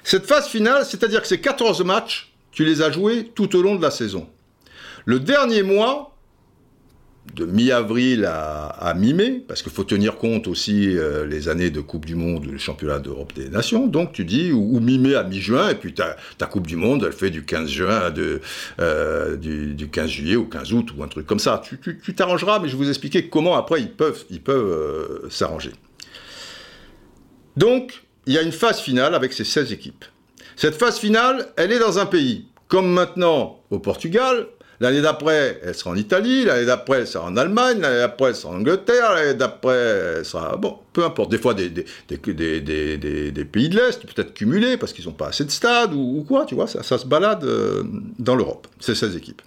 [0.05, 3.77] Cette phase finale, c'est-à-dire que ces 14 matchs, tu les as joués tout au long
[3.77, 4.27] de la saison.
[5.05, 6.17] Le dernier mois,
[7.37, 12.05] de mi-avril à, mi-mai, parce qu'il faut tenir compte aussi euh, les années de Coupe
[12.05, 13.87] du Monde, le championnat d'Europe des Nations.
[13.87, 17.31] Donc tu dis, ou, mi-mai à mi-juin, et puis ta, Coupe du Monde, elle fait
[17.31, 18.41] du 15 juin, de,
[18.81, 21.63] euh, du, 15 juillet au 15 août, ou un truc comme ça.
[21.63, 25.71] Tu t'arrangeras, mais je vais vous expliquer comment après ils peuvent ils peuvent euh, s'arranger.
[27.57, 30.05] Donc, il y a une phase finale avec ces 16 équipes.
[30.59, 32.47] Cette phase finale, elle est dans un pays.
[32.67, 34.49] Comme maintenant au Portugal,
[34.81, 38.37] L'année d'après, elle sera en Italie, l'année d'après, elle sera en Allemagne, l'année d'après, elle
[38.37, 39.75] sera en Angleterre, l'année d'après,
[40.19, 40.57] elle sera...
[40.57, 41.33] Bon, peu importe.
[41.33, 41.85] Des fois, des, des,
[42.17, 46.25] des, des pays de l'Est, peut-être cumulés, parce qu'ils n'ont pas assez de stades, ou,
[46.29, 47.83] quoi, tu vois, ça, ça se balade euh,
[48.21, 49.43] dans l'Europe, ces 16 équipes.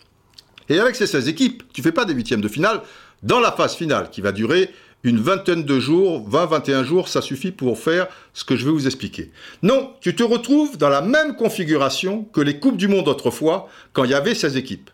[0.68, 2.82] Et avec ces 16 équipes, tu fais pas des huitièmes de finale
[3.24, 4.70] dans la phase finale, qui va durer
[5.04, 8.86] une vingtaine de jours, 20-21 jours, ça suffit pour faire ce que je vais vous
[8.86, 9.32] expliquer.
[9.64, 14.04] Non, tu te retrouves dans la même configuration que les Coupes du Monde autrefois, quand
[14.04, 14.90] il y avait 16 équipes.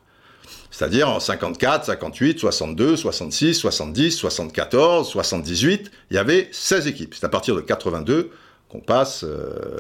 [0.71, 7.15] C'est-à-dire en 54, 58, 62, 66, 70, 74, 78, il y avait 16 équipes.
[7.15, 8.31] C'est à partir de 82
[8.69, 9.79] qu'on passe euh,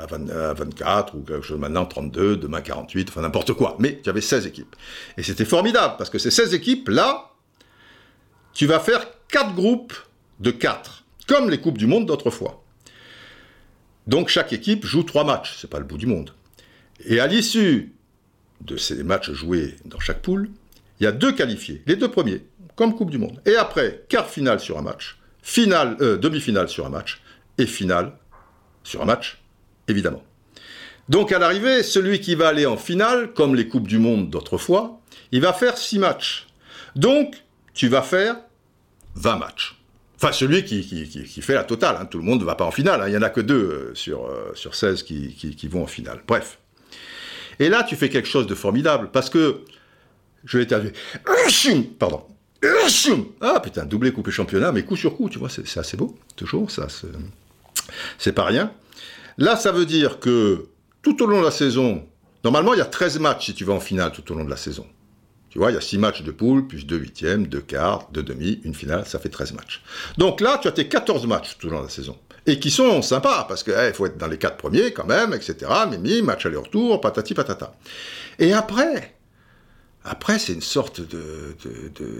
[0.00, 3.76] à, 24 ou quelque chose maintenant 32, demain 48, enfin n'importe quoi.
[3.80, 4.74] Mais il y avait 16 équipes.
[5.18, 7.30] Et c'était formidable parce que ces 16 équipes, là,
[8.52, 9.94] tu vas faire 4 groupes
[10.38, 12.62] de 4, comme les Coupes du Monde d'autrefois.
[14.06, 16.30] Donc chaque équipe joue 3 matchs, c'est pas le bout du monde.
[17.04, 17.92] Et à l'issue
[18.60, 20.50] de ces matchs joués dans chaque poule,
[21.00, 22.44] il y a deux qualifiés, les deux premiers,
[22.76, 23.40] comme Coupe du Monde.
[23.44, 27.20] Et après, quart finale sur un match, finale, euh, demi-finale sur un match,
[27.58, 28.12] et finale
[28.84, 29.42] sur un match,
[29.88, 30.22] évidemment.
[31.08, 35.00] Donc à l'arrivée, celui qui va aller en finale, comme les Coupes du Monde d'autrefois,
[35.32, 36.46] il va faire six matchs.
[36.94, 38.36] Donc, tu vas faire
[39.14, 39.76] 20 matchs.
[40.16, 41.96] Enfin, celui qui, qui, fait la totale.
[42.00, 42.06] Hein.
[42.06, 43.00] Tout le monde ne va pas en finale.
[43.02, 43.08] Hein.
[43.08, 46.22] Il n'y en a que deux euh, sur, euh, sur 16 qui, vont en finale.
[46.26, 46.58] Bref.
[47.58, 49.60] Et là, tu fais quelque chose de formidable, parce que,
[50.44, 50.92] je vais t'avoir,
[51.98, 52.24] pardon,
[53.40, 56.70] ah putain, doublé, coupé championnat, mais coup sur coup, tu vois, c'est assez beau, toujours,
[56.70, 56.86] ça,
[58.18, 58.72] c'est pas rien.
[59.38, 60.66] Là, ça veut dire que
[61.02, 62.06] tout au long de la saison,
[62.42, 64.50] normalement, il y a 13 matchs si tu vas en finale tout au long de
[64.50, 64.86] la saison.
[65.54, 68.24] Tu vois, il y a 6 matchs de poule, plus 2 huitièmes, 2 quarts, 2
[68.24, 69.82] demi, une finale, ça fait 13 matchs.
[70.18, 72.72] Donc là, tu as tes 14 matchs tout au long de la saison et qui
[72.72, 75.70] sont sympas, parce qu'il eh, faut être dans les quatre premiers quand même, etc.
[75.88, 77.72] Mimi, match aller-retour, patati patata.
[78.40, 79.14] Et après,
[80.04, 81.54] après, c'est une sorte de,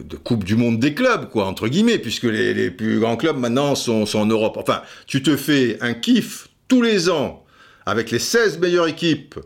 [0.09, 3.75] de, Coupe du Monde des clubs, quoi, entre guillemets, puisque les, plus grands clubs maintenant
[3.75, 4.57] sont, sont, en Europe.
[4.59, 7.45] Enfin, tu te fais un kiff tous les ans
[7.85, 9.41] avec les 16 meilleures équipes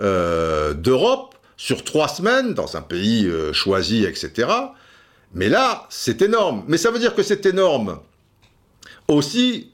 [0.00, 4.48] euh, d'Europe sur trois semaines dans un pays euh, choisi, etc.
[5.34, 6.64] Mais là, c'est énorme.
[6.68, 8.00] Mais ça veut dire que c'est énorme
[9.08, 9.70] aussi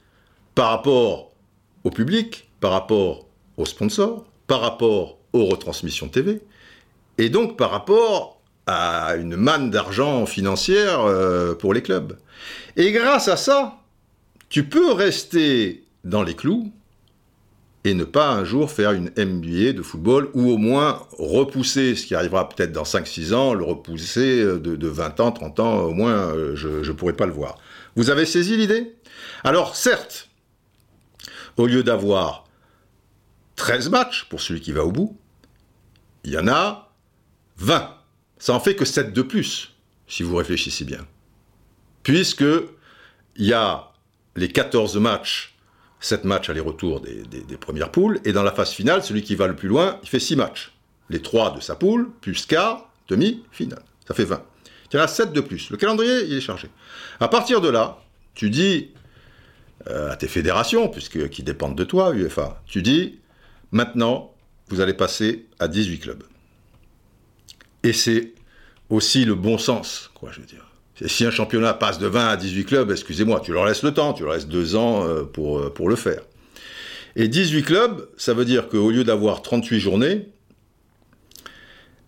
[0.55, 1.33] par rapport
[1.85, 3.27] au public, par rapport
[3.57, 6.41] aux sponsors, par rapport aux retransmissions TV,
[7.19, 12.19] et donc par rapport à une manne d'argent financière euh, pour les clubs.
[12.77, 13.77] Et grâce à ça,
[14.49, 16.73] tu peux rester dans les clous
[17.85, 22.05] et ne pas un jour faire une MBA de football ou au moins repousser, ce
[22.07, 25.93] qui arrivera peut-être dans 5-6 ans, le repousser de, de, 20 ans, 30 ans, au
[25.93, 27.59] moins euh, je ne pourrai pas le voir.
[27.97, 28.94] Vous avez saisi l'idée?
[29.44, 30.28] Alors certes,
[31.57, 32.44] au lieu d'avoir
[33.57, 35.19] 13 matchs pour celui qui va au bout,
[36.24, 36.93] il y en a
[37.59, 37.94] 20.
[38.39, 39.74] Ça en fait que 7 de plus,
[40.07, 41.07] si vous réfléchissez bien.
[42.02, 42.44] Puisque
[43.36, 43.93] il y a
[44.36, 45.57] les 14 matchs
[46.01, 49.55] 7 matchs aller-retour des, premières poules, et dans la phase finale, celui qui va le
[49.55, 50.73] plus loin, il fait 6 matchs.
[51.11, 53.83] Les 3 de sa poule, plus quart, demi, finale.
[54.09, 54.43] Ça fait 20.
[54.93, 55.71] Il y en a 7 de plus.
[55.71, 56.69] Le calendrier, il est chargé.
[57.21, 57.99] À partir de là,
[58.35, 58.91] tu dis
[59.89, 63.19] euh, à tes fédérations, puisque, qui dépendent de toi, UEFA, tu dis,
[63.71, 64.35] maintenant,
[64.69, 66.23] vous allez passer à 18 clubs.
[67.83, 68.33] Et c'est
[68.89, 70.70] aussi le bon sens, quoi, je veux dire
[71.07, 74.13] si un championnat passe de 20 à 18 clubs, excusez-moi, tu leur laisses le temps,
[74.13, 76.23] tu leur laisses deux ans euh, pour, euh, pour le faire.
[77.17, 80.29] Et 18 clubs, ça veut dire qu'au lieu d'avoir 38 journées,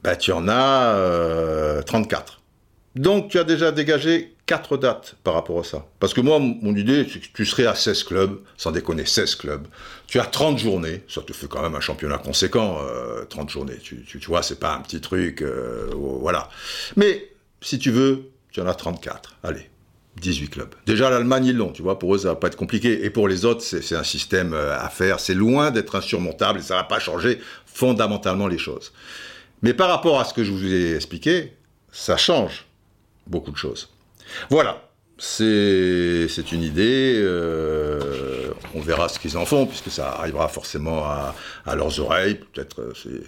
[0.03, 2.33] bah, tu en as 34.
[2.33, 5.87] Euh, Donc tu as déjà dégagé 4 dates par rapport à ça.
[5.99, 9.37] Parce que moi, mon idée, c'est que tu serais à 16 clubs, sans déconner, 16
[9.37, 9.67] clubs.
[10.07, 12.79] Tu as 30 journées, ça te fait quand même un championnat conséquent,
[13.31, 13.79] 30 journées.
[13.83, 15.43] Tu, tu, tu vois, c'est pas un petit truc,
[15.95, 16.49] voilà.
[16.97, 17.31] Mais
[17.63, 19.37] si tu veux, tu en as 34.
[19.43, 19.71] Allez,
[20.21, 20.75] 18 clubs.
[20.87, 23.05] Déjà, l'Allemagne, ils l'ont, tu vois, pour eux, ça va pas être compliqué.
[23.05, 25.21] Et pour les autres, c'est un système euh, à faire.
[25.21, 28.93] C'est loin d'être insurmontable et ça va pas changer fondamentalement les choses.
[29.63, 31.55] Mais par rapport à ce que je vous ai expliqué,
[31.91, 32.67] ça change
[33.27, 33.91] beaucoup de choses.
[34.51, 34.89] Voilà,
[35.19, 37.15] c'est une idée.
[37.17, 41.35] Euh, on verra ce qu'ils en font, puisque ça arrivera forcément à,
[41.75, 42.41] leurs oreilles.
[42.53, 43.25] Peut-être euh,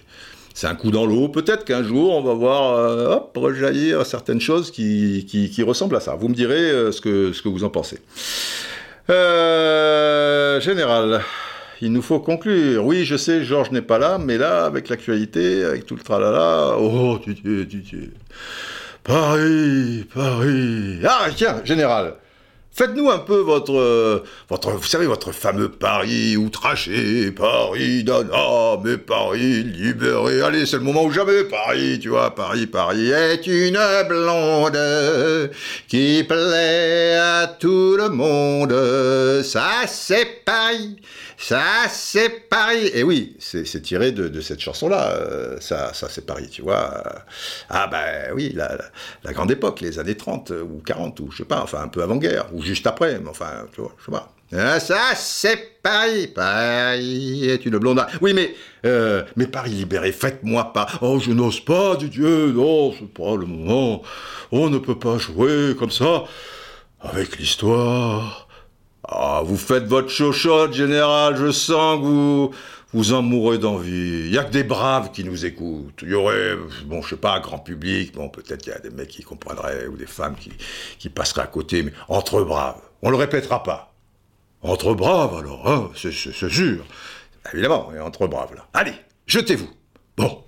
[0.54, 1.28] c'est un coup dans l'eau.
[1.28, 6.00] Peut-être qu'un jour, on va voir euh, hop, rejaillir certaines choses qui, qui, ressemblent à
[6.00, 6.14] ça.
[6.14, 7.98] Vous me direz euh, ce, que, ce que vous en pensez.
[9.10, 11.22] Euh, général,
[11.82, 12.86] il nous faut conclure.
[12.86, 16.76] Oui, je sais, Georges n'est pas là, mais là, avec l'actualité, avec tout le tralala,
[16.78, 18.12] oh, tu
[19.02, 21.00] Paris, Paris.
[21.04, 22.14] Ah, tiens, général,
[22.76, 29.62] Faites-nous un peu votre, votre, vous savez, votre fameux Paris outraché, Paris d'Anna, mais Paris
[29.62, 30.42] libéré.
[30.42, 33.78] Allez, c'est le moment où jamais Paris, tu vois, Paris, Paris est une
[34.08, 35.52] blonde
[35.86, 38.74] qui plaît à tout le monde.
[39.44, 40.96] Ça, c'est Paris.
[41.36, 42.90] Ça, c'est Paris.
[42.94, 45.10] Et oui, c'est tiré de, cette chanson-là.
[45.12, 47.02] Euh, ça, ça c'est Paris, tu vois.
[47.68, 51.62] Ah, ben oui, la, grande époque, les années 30 ou 40, ou je sais pas,
[51.62, 54.34] enfin un peu avant-guerre, ou juste après, mais enfin, tu vois, je sais pas.
[54.78, 56.28] Ça, c'est Paris.
[56.28, 58.04] Paris est une blonde.
[58.20, 58.54] Oui, mais,
[58.86, 60.86] euh, Paris libéré, faites-moi pas.
[61.00, 64.02] Oh, je n'ose pas, Dieu, non, c'est pas le moment.
[64.52, 66.24] On ne peut pas jouer comme ça
[67.00, 68.43] avec l'histoire.
[69.16, 72.50] Ah, vous faites votre chochotte, général, je sens que vous,
[72.92, 74.24] vous en mourrez d'envie.
[74.26, 76.00] Il y a que des braves qui nous écoutent.
[76.02, 78.90] Il y aurait, bon, je sais pas, grand public, bon, peut-être qu'il y a des
[78.90, 80.50] mecs qui comprendraient, ou des femmes qui,
[80.98, 82.80] qui passeraient à côté, mais entre braves.
[83.02, 83.94] On le répétera pas.
[84.62, 86.84] Entre braves, alors, hein, c'est sûr.
[87.52, 88.66] Évidemment, entre braves, là.
[88.74, 88.94] Allez,
[89.28, 89.70] jetez-vous.
[90.16, 90.42] Bon,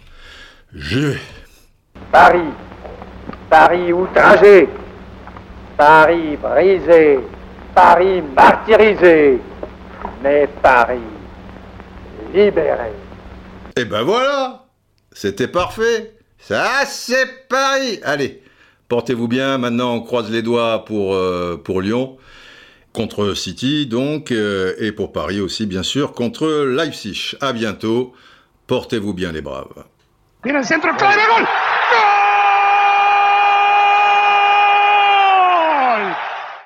[0.75, 1.15] je
[2.11, 2.51] Paris,
[3.49, 4.69] Paris outragé,
[5.77, 7.21] Paris brisé,
[7.77, 9.39] Paris martyrisé,
[10.23, 10.99] mais Paris
[12.33, 12.91] libéré.
[13.77, 14.65] Et ben voilà,
[15.13, 16.15] c'était parfait.
[16.39, 18.01] Ça, c'est Paris.
[18.03, 18.43] Allez,
[18.89, 19.59] portez-vous bien.
[19.59, 22.17] Maintenant, on croise les doigts pour, euh, pour Lyon,
[22.95, 27.37] contre City, donc, euh, et pour Paris aussi, bien sûr, contre Leipzig.
[27.43, 28.15] À bientôt.
[28.67, 29.85] Portez-vous bien, les braves.
[30.63, 30.89] centro,